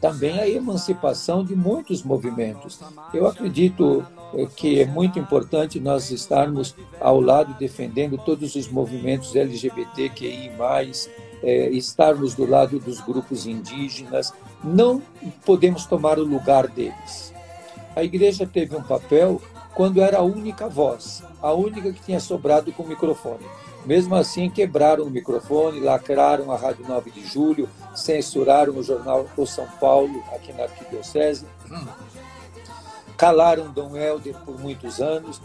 [0.00, 2.80] também a emancipação de muitos movimentos.
[3.14, 9.36] Eu acredito é, que é muito importante nós estarmos ao lado defendendo todos os movimentos
[9.36, 10.50] LGBTQI+,
[11.42, 14.32] é, estarmos do lado dos grupos indígenas.
[14.62, 15.00] Não
[15.44, 17.31] podemos tomar o lugar deles.
[17.94, 19.40] A igreja teve um papel
[19.74, 23.44] quando era a única voz, a única que tinha sobrado com o microfone.
[23.84, 29.46] Mesmo assim, quebraram o microfone, lacraram a Rádio 9 de Julho, censuraram o jornal O
[29.46, 31.46] São Paulo, aqui na Arquidiocese,
[33.16, 35.40] calaram Dom Helder por muitos anos.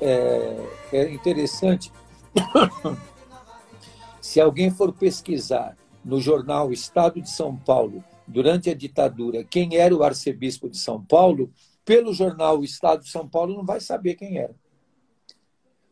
[0.00, 0.56] É,
[0.92, 1.90] é interessante,
[4.20, 9.94] se alguém for pesquisar no jornal Estado de São Paulo, durante a ditadura, quem era
[9.94, 11.50] o arcebispo de São Paulo,
[11.88, 14.54] pelo jornal Estado de São Paulo não vai saber quem era.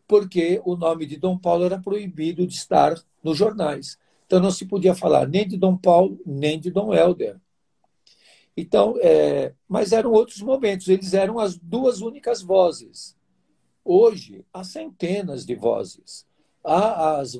[0.07, 2.95] Porque o nome de Dom Paulo era proibido de estar
[3.25, 3.97] nos jornais.
[4.27, 7.41] Então não se podia falar nem de Dom Paulo, nem de Dom Helder.
[8.55, 13.17] Então, é, mas eram outros momentos, eles eram as duas únicas vozes.
[13.83, 16.27] Hoje, há centenas de vozes.
[16.63, 17.39] Há, as,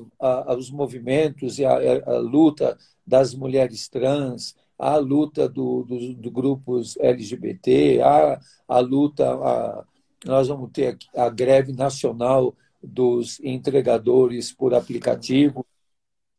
[0.57, 6.97] os movimentos e a, a, luta das mulheres trans, a luta do, do, do grupos
[6.97, 9.85] LGBT, há a luta, a,
[10.25, 15.65] nós vamos ter a greve nacional dos entregadores por aplicativo.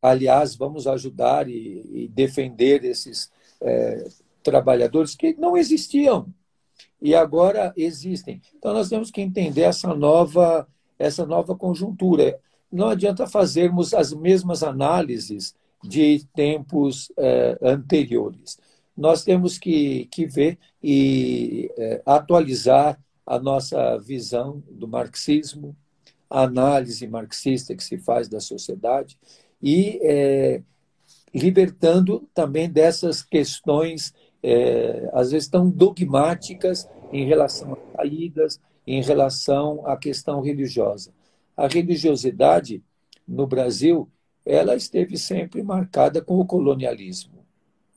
[0.00, 3.30] Aliás, vamos ajudar e, e defender esses
[3.60, 4.08] é,
[4.42, 6.32] trabalhadores que não existiam
[7.02, 8.40] e agora existem.
[8.56, 10.66] Então nós temos que entender essa nova
[10.98, 12.38] essa nova conjuntura.
[12.70, 18.58] Não adianta fazermos as mesmas análises de tempos eh, anteriores.
[18.96, 25.76] Nós temos que, que ver e eh, atualizar a nossa visão do marxismo,
[26.28, 29.18] a análise marxista que se faz da sociedade
[29.62, 30.62] e eh,
[31.34, 34.14] libertando também dessas questões
[35.12, 41.12] às vezes tão dogmáticas em relação a saídas, em relação à questão religiosa.
[41.56, 42.82] A religiosidade
[43.26, 44.08] no Brasil,
[44.48, 47.44] ela esteve sempre marcada com o colonialismo.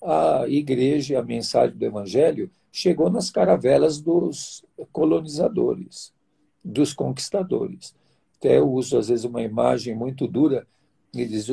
[0.04, 6.14] A igreja, a mensagem do evangelho chegou nas caravelas dos colonizadores,
[6.62, 7.96] dos conquistadores.
[8.38, 10.68] Até eu uso às vezes uma imagem muito dura
[11.14, 11.48] e diz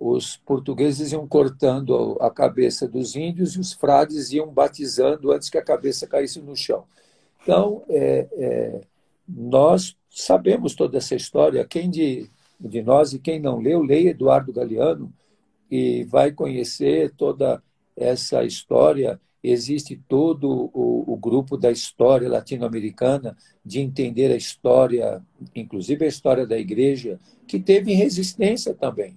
[0.00, 5.58] os portugueses iam cortando a cabeça dos índios e os frades iam batizando antes que
[5.58, 6.84] a cabeça caísse no chão.
[7.42, 8.80] Então, é, é,
[9.28, 11.66] nós sabemos toda essa história.
[11.66, 15.12] Quem de, de nós e quem não leu, leia Eduardo Galeano
[15.70, 17.62] e vai conhecer toda
[17.96, 19.20] essa história.
[19.42, 25.22] Existe todo o, o grupo da história latino-americana de entender a história,
[25.54, 29.16] inclusive a história da igreja, que teve resistência também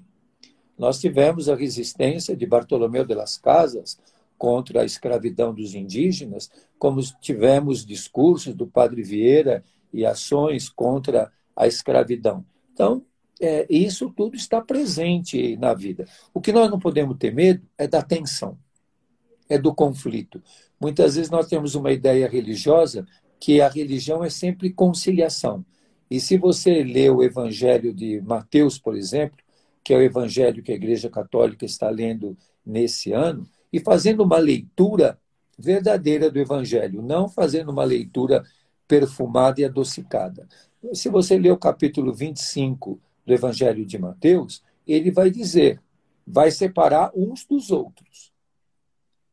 [0.82, 4.00] nós tivemos a resistência de Bartolomeu de las Casas
[4.36, 9.64] contra a escravidão dos indígenas, como tivemos discursos do Padre Vieira
[9.94, 12.44] e ações contra a escravidão.
[12.74, 13.06] Então,
[13.42, 16.06] é, isso tudo está presente na vida.
[16.34, 18.58] O que nós não podemos ter medo é da tensão,
[19.50, 20.42] é do conflito.
[20.80, 23.06] Muitas vezes nós temos uma ideia religiosa
[23.39, 25.66] que a religião é sempre conciliação.
[26.10, 29.38] E se você lê o Evangelho de Mateus, por exemplo,
[29.84, 34.38] que é o evangelho que a Igreja Católica está lendo nesse ano, e fazendo uma
[34.38, 35.18] leitura
[35.58, 38.44] verdadeira do evangelho, não fazendo uma leitura
[38.88, 40.48] perfumada e adocicada.
[40.94, 45.82] Se você ler o capítulo 25 do evangelho de Mateus, ele vai dizer,
[46.26, 48.32] vai separar uns dos outros.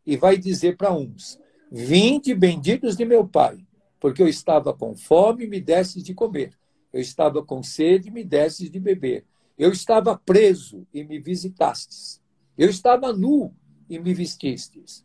[0.06, 1.38] E vai dizer para uns:
[1.70, 3.58] Vinde benditos de meu Pai,
[4.00, 6.52] porque eu estava com fome e me desses de comer.
[6.92, 9.26] Eu estava com sede e me desses de beber.
[9.58, 12.22] Eu estava preso e me visitastes.
[12.56, 13.54] Eu estava nu
[13.88, 15.04] e me vestistes.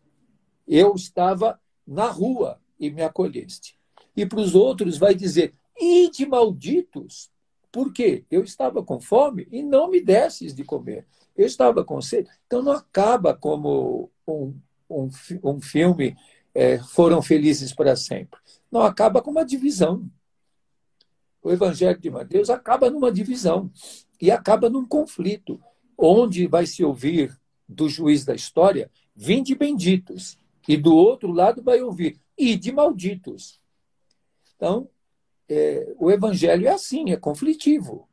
[0.67, 3.77] Eu estava na rua e me acolheste.
[4.15, 7.29] E para os outros vai dizer: Ide malditos,
[7.73, 11.07] porque eu estava com fome e não me desses de comer.
[11.35, 12.29] Eu estava com sede.
[12.45, 14.55] Então não acaba como um,
[14.87, 15.09] um,
[15.43, 16.15] um filme
[16.53, 18.39] é, Foram Felizes para Sempre.
[18.71, 20.07] Não acaba com uma divisão.
[21.41, 23.71] O Evangelho de Mateus acaba numa divisão
[24.21, 25.59] e acaba num conflito,
[25.97, 27.35] onde vai se ouvir
[27.67, 30.37] do juiz da história, vinde benditos,
[30.67, 33.59] e do outro lado vai ouvir, e de malditos.
[34.55, 34.87] Então,
[35.49, 38.07] é, o evangelho é assim, é conflitivo.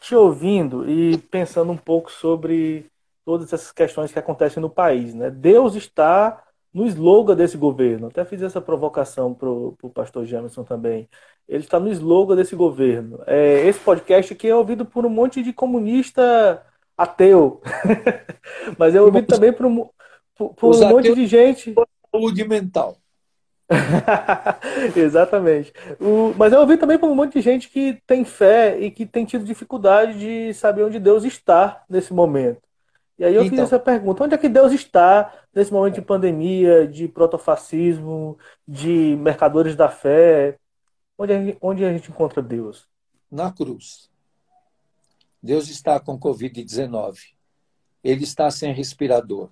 [0.00, 2.86] Te ouvindo e pensando um pouco sobre
[3.24, 5.30] todas essas questões que acontecem no país, né?
[5.30, 6.42] Deus está
[6.72, 8.06] no slogan desse governo.
[8.06, 11.08] Até fiz essa provocação para o pastor Jamerson também.
[11.48, 13.20] Ele está no slogan desse governo.
[13.26, 16.62] É, esse podcast aqui é ouvido por um monte de comunista
[16.96, 17.60] ateu.
[18.78, 19.88] Mas é ouvido também por um,
[20.36, 21.74] por, por um monte de gente.
[22.10, 22.96] Saúde mental.
[24.96, 25.72] Exatamente.
[26.00, 29.04] O, mas eu ouvi também por um monte de gente que tem fé e que
[29.04, 32.62] tem tido dificuldade de saber onde Deus está nesse momento.
[33.18, 36.02] E aí eu então, fiz essa pergunta: onde é que Deus está nesse momento de
[36.02, 40.56] pandemia, de protofascismo, de mercadores da fé?
[41.18, 42.86] Onde a, gente, onde a gente encontra Deus?
[43.30, 44.08] Na cruz.
[45.42, 47.18] Deus está com Covid-19.
[48.02, 49.50] Ele está sem respirador.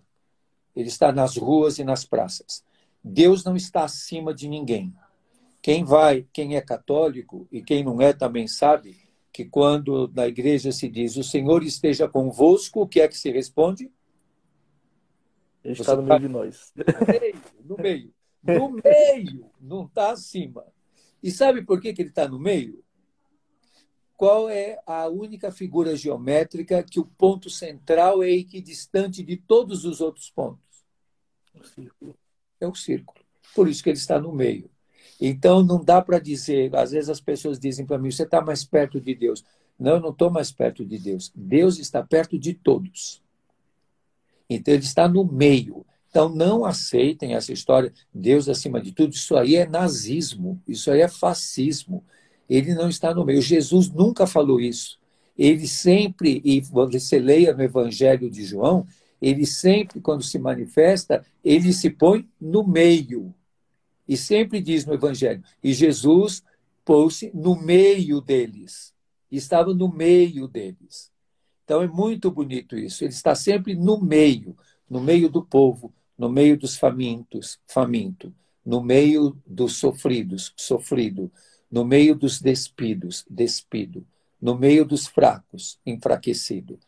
[0.74, 2.64] Ele está nas ruas e nas praças.
[3.02, 4.94] Deus não está acima de ninguém.
[5.62, 8.96] Quem vai, quem é católico e quem não é também sabe
[9.32, 13.30] que quando na igreja se diz o Senhor esteja convosco, o que é que se
[13.30, 13.92] responde?
[15.62, 16.72] Ele está no meio de nós.
[16.76, 18.14] No meio, no meio.
[18.42, 20.64] No meio, não está acima.
[21.22, 22.84] E sabe por que, que ele está no meio?
[24.16, 30.00] Qual é a única figura geométrica que o ponto central é equidistante de todos os
[30.00, 30.86] outros pontos?
[31.52, 32.16] O círculo.
[32.66, 33.20] É o círculo.
[33.54, 34.68] Por isso que ele está no meio.
[35.20, 38.64] Então, não dá para dizer, às vezes as pessoas dizem para mim, você está mais
[38.64, 39.44] perto de Deus.
[39.78, 41.32] Não, eu não estou mais perto de Deus.
[41.34, 43.22] Deus está perto de todos.
[44.50, 45.86] Então, ele está no meio.
[46.10, 49.14] Então, não aceitem essa história, Deus acima de tudo.
[49.14, 52.04] Isso aí é nazismo, isso aí é fascismo.
[52.48, 53.40] Ele não está no meio.
[53.40, 54.98] Jesus nunca falou isso.
[55.38, 58.86] Ele sempre, e você leia no Evangelho de João,
[59.20, 63.34] ele sempre, quando se manifesta, ele se põe no meio.
[64.08, 66.42] E sempre diz no Evangelho, e Jesus
[66.84, 68.94] pôs-se no meio deles.
[69.30, 71.10] Estava no meio deles.
[71.64, 73.02] Então é muito bonito isso.
[73.02, 74.56] Ele está sempre no meio,
[74.88, 78.32] no meio do povo, no meio dos famintos, faminto,
[78.64, 81.30] no meio dos sofridos, sofrido,
[81.70, 84.06] no meio dos despidos, despido,
[84.40, 86.78] no meio dos fracos, enfraquecido.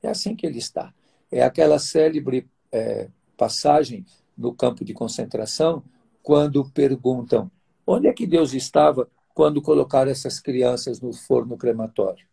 [0.00, 0.94] É assim que ele está.
[1.30, 4.04] É aquela célebre é, passagem
[4.36, 5.82] no campo de concentração
[6.22, 7.50] quando perguntam
[7.86, 12.26] onde é que Deus estava quando colocaram essas crianças no forno crematório.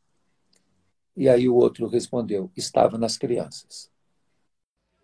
[1.15, 3.89] E aí o outro respondeu: estava nas crianças.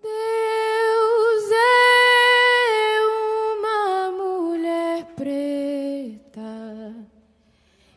[0.02, 3.00] Deus é
[3.60, 6.42] uma mulher preta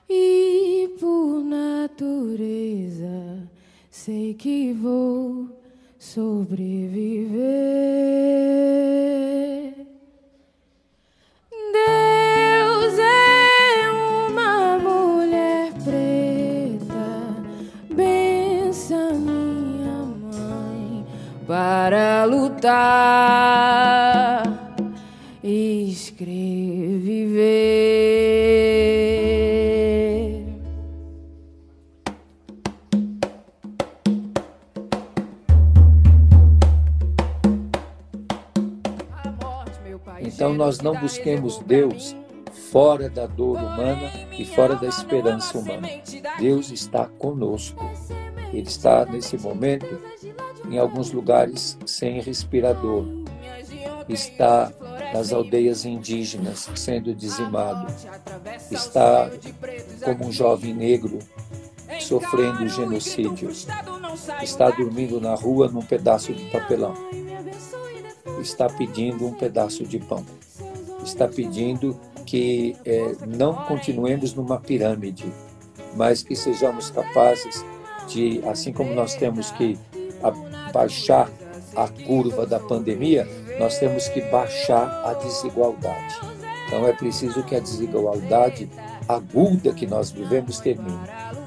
[0.09, 3.09] e por natureza
[3.91, 5.54] sei que vou
[6.15, 7.75] sobreviver.
[11.73, 17.05] Deus é uma mulher preta,
[17.91, 21.05] bença minha mãe
[21.49, 23.54] para lutar
[40.65, 42.17] nós não busquemos Deus
[42.73, 45.87] fora da dor humana e fora da esperança humana.
[46.39, 47.85] Deus está conosco.
[48.51, 50.01] Ele está nesse momento
[50.67, 53.05] em alguns lugares sem respirador.
[54.09, 54.73] Está
[55.13, 57.93] nas aldeias indígenas sendo dizimado.
[58.71, 59.31] Está
[60.03, 61.19] como um jovem negro
[62.01, 63.51] sofrendo genocídio.
[64.43, 66.95] Está dormindo na rua num pedaço de papelão
[68.45, 70.25] está pedindo um pedaço de pão.
[71.05, 75.31] Está pedindo que é, não continuemos numa pirâmide,
[75.95, 77.65] mas que sejamos capazes
[78.09, 79.79] de, assim como nós temos que
[80.73, 81.31] baixar
[81.77, 83.29] a curva da pandemia,
[83.59, 86.21] nós temos que baixar a desigualdade.
[86.67, 88.69] Então é preciso que a desigualdade
[89.09, 90.99] aguda que nós vivemos termine.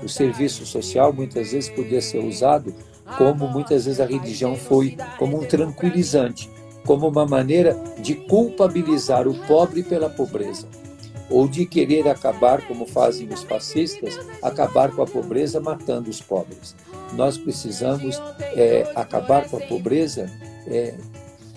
[0.03, 2.73] O serviço social muitas vezes podia ser usado
[3.17, 6.49] como muitas vezes a religião foi como um tranquilizante
[6.87, 10.65] como uma maneira de culpabilizar o pobre pela pobreza,
[11.29, 16.73] ou de querer acabar, como fazem os fascistas, acabar com a pobreza matando os pobres.
[17.13, 18.17] Nós precisamos
[18.55, 20.31] é, acabar com a pobreza
[20.65, 20.95] é,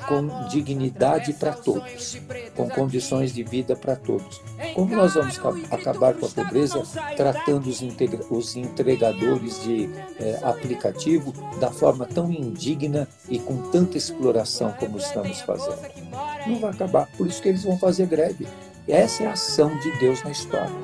[0.06, 2.18] com dignidade para todos,
[2.56, 4.40] com condições de vida para todos.
[4.74, 5.38] Como nós vamos
[5.70, 6.82] acabar com a pobreza
[7.16, 7.82] tratando os,
[8.30, 15.40] os entregadores de é, aplicativo da forma tão indigna e com tanta exploração como estamos
[15.40, 15.80] fazendo?
[16.46, 18.46] Não vai acabar, por isso que eles vão fazer greve.
[18.88, 20.74] Essa é a ação de Deus na história.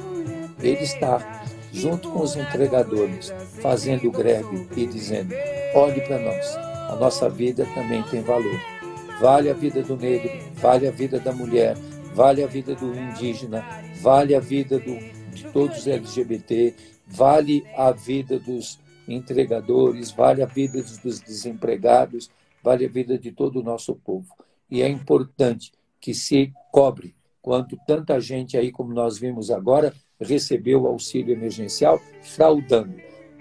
[0.61, 5.35] Ele está junto com os entregadores, fazendo greve e dizendo:
[5.75, 6.57] olhe para nós,
[6.91, 8.76] a nossa vida também tem valor
[9.21, 11.77] vale a vida do negro, vale a vida da mulher,
[12.15, 13.65] vale a vida do indígena,
[14.01, 14.97] vale a vida do,
[15.35, 16.75] de todos os LGBT,
[17.07, 18.79] vale a vida dos
[19.09, 22.31] entregadores, vale a vida dos desempregados,
[22.63, 24.27] vale a vida de todo o nosso povo.
[24.71, 30.87] E é importante que se cobre quanto tanta gente aí, como nós vimos agora, recebeu
[30.87, 32.97] auxílio emergencial fraudando.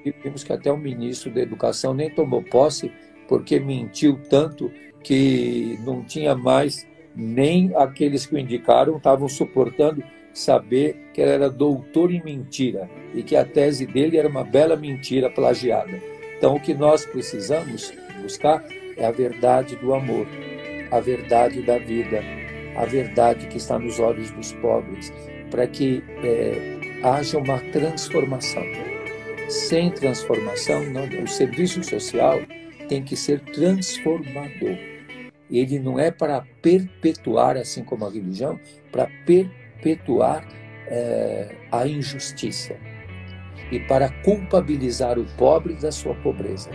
[0.06, 2.92] E vimos que até o ministro da Educação nem tomou posse
[3.28, 4.72] porque mentiu tanto
[5.06, 10.04] que não tinha mais nem aqueles que o indicaram estavam suportando
[10.34, 14.76] saber que ele era doutor em mentira e que a tese dele era uma bela
[14.76, 16.02] mentira plagiada.
[16.38, 18.66] Então, o que nós precisamos buscar
[18.98, 20.28] é a verdade do amor,
[20.92, 22.22] a verdade da vida,
[22.76, 25.14] a verdade que está nos olhos dos pobres,
[25.52, 28.64] para que é, haja uma transformação.
[29.48, 32.40] Sem transformação, não, o serviço social
[32.90, 34.95] tem que ser transformador.
[35.50, 38.60] Ele não é para perpetuar, assim como a religião,
[38.92, 40.48] para perpetuar
[40.88, 42.76] é, a injustiça
[43.72, 46.70] e para culpabilizar o pobre da sua pobreza,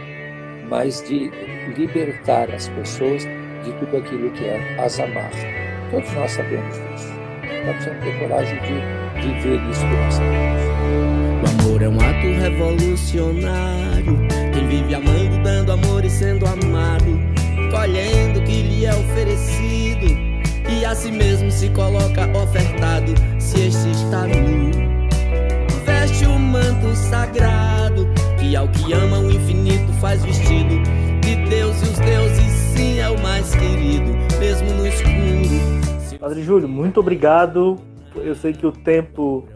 [0.68, 1.30] mas de
[1.76, 3.24] libertar as pessoas
[3.64, 5.30] de tudo aquilo que é as amarra.
[5.90, 7.12] Todos nós sabemos disso.
[7.66, 10.62] Nós precisamos ter coragem de viver isso que nós sabemos.
[11.42, 14.18] O amor é um ato revolucionário.
[14.52, 17.39] Quem vive amando, dando amor e sendo amado,
[17.70, 20.06] colhendo o que lhe é oferecido,
[20.68, 24.70] e a si mesmo se coloca ofertado, se este está nu.
[25.84, 28.06] Veste o manto sagrado,
[28.38, 30.82] que ao que ama o infinito faz vestido,
[31.20, 36.18] de Deus e os deuses, sim, é o mais querido, mesmo no escuro.
[36.18, 37.78] Padre Júlio, muito obrigado.
[38.16, 39.46] Eu sei que o tempo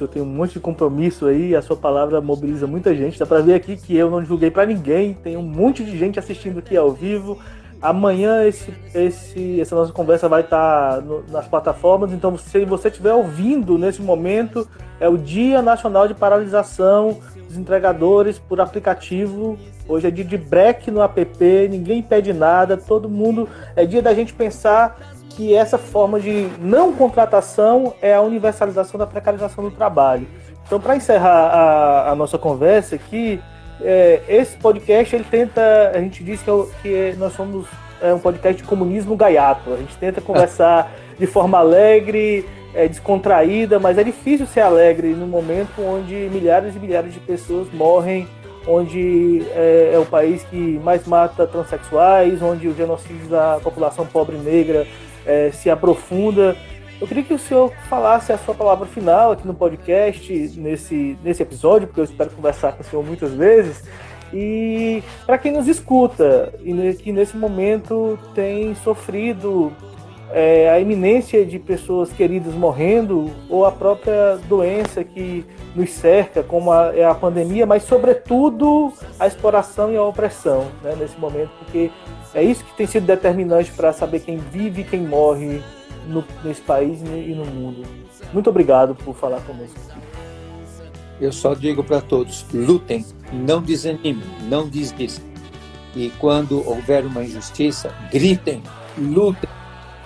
[0.00, 3.18] senhor tem um monte de compromisso aí, a sua palavra mobiliza muita gente.
[3.18, 6.18] Dá para ver aqui que eu não divulguei para ninguém, tem um monte de gente
[6.18, 7.38] assistindo aqui ao vivo.
[7.82, 13.14] Amanhã esse, esse, essa nossa conversa vai estar no, nas plataformas, então se você estiver
[13.14, 14.68] ouvindo nesse momento,
[14.98, 17.18] é o Dia Nacional de Paralisação
[17.48, 19.58] dos Entregadores por aplicativo.
[19.88, 23.48] Hoje é dia de break no app, ninguém pede nada, todo mundo.
[23.74, 29.06] É dia da gente pensar que essa forma de não contratação é a universalização da
[29.06, 30.26] precarização do trabalho.
[30.66, 33.40] Então, para encerrar a, a, nossa conversa aqui,
[33.80, 36.50] é, esse podcast ele tenta, a gente diz que,
[36.94, 37.66] é, que nós somos
[38.02, 39.72] é, um podcast de comunismo gaiato.
[39.72, 45.26] A gente tenta conversar de forma alegre, é, descontraída, mas é difícil ser alegre no
[45.26, 48.28] momento onde milhares e milhares de pessoas morrem,
[48.68, 54.36] onde é, é o país que mais mata transexuais, onde o genocídio da população pobre
[54.36, 54.86] negra
[55.26, 56.56] é, se aprofunda.
[57.00, 61.42] Eu queria que o senhor falasse a sua palavra final aqui no podcast, nesse, nesse
[61.42, 63.82] episódio, porque eu espero conversar com o senhor muitas vezes.
[64.32, 69.72] E para quem nos escuta e que nesse momento tem sofrido
[70.32, 75.44] é, a iminência de pessoas queridas morrendo ou a própria doença que
[75.74, 80.94] nos cerca, como a, é a pandemia, mas sobretudo a exploração e a opressão né,
[80.98, 81.90] nesse momento, porque
[82.34, 85.60] é isso que tem sido determinante para saber quem vive e quem morre
[86.06, 87.82] no, nesse país e no mundo.
[88.32, 89.78] Muito obrigado por falar conosco.
[91.20, 95.28] Eu só digo para todos: lutem, não desanimem, não desistam.
[95.94, 98.62] E quando houver uma injustiça, gritem,
[98.96, 99.50] lutem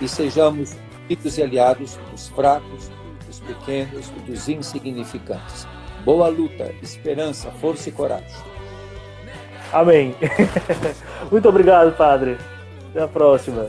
[0.01, 0.74] e sejamos
[1.05, 2.90] amigos e aliados dos fracos,
[3.26, 5.66] dos pequenos, dos insignificantes.
[6.05, 8.53] Boa luta, esperança, força e coragem.
[9.73, 10.15] Amém.
[11.31, 12.36] Muito obrigado, Padre.
[12.91, 13.69] Até a próxima.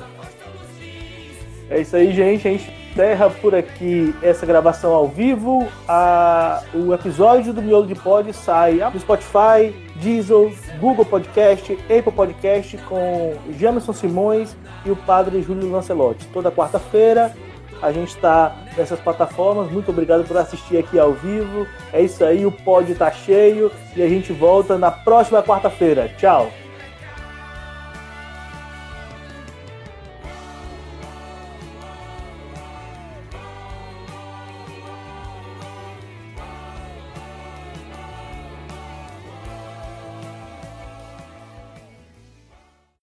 [1.69, 2.47] É isso aí, gente.
[2.47, 5.67] A gente encerra por aqui essa gravação ao vivo.
[5.87, 12.77] A, o episódio do Miolo de Pod sai no Spotify, Diesel, Google Podcast, Apple Podcast
[12.77, 14.55] com Jamerson Simões
[14.85, 16.27] e o Padre Júlio Lancelotti.
[16.27, 17.33] Toda quarta-feira
[17.81, 19.71] a gente está nessas plataformas.
[19.71, 21.67] Muito obrigado por assistir aqui ao vivo.
[21.91, 26.09] É isso aí, o pod está cheio e a gente volta na próxima quarta-feira.
[26.17, 26.64] Tchau!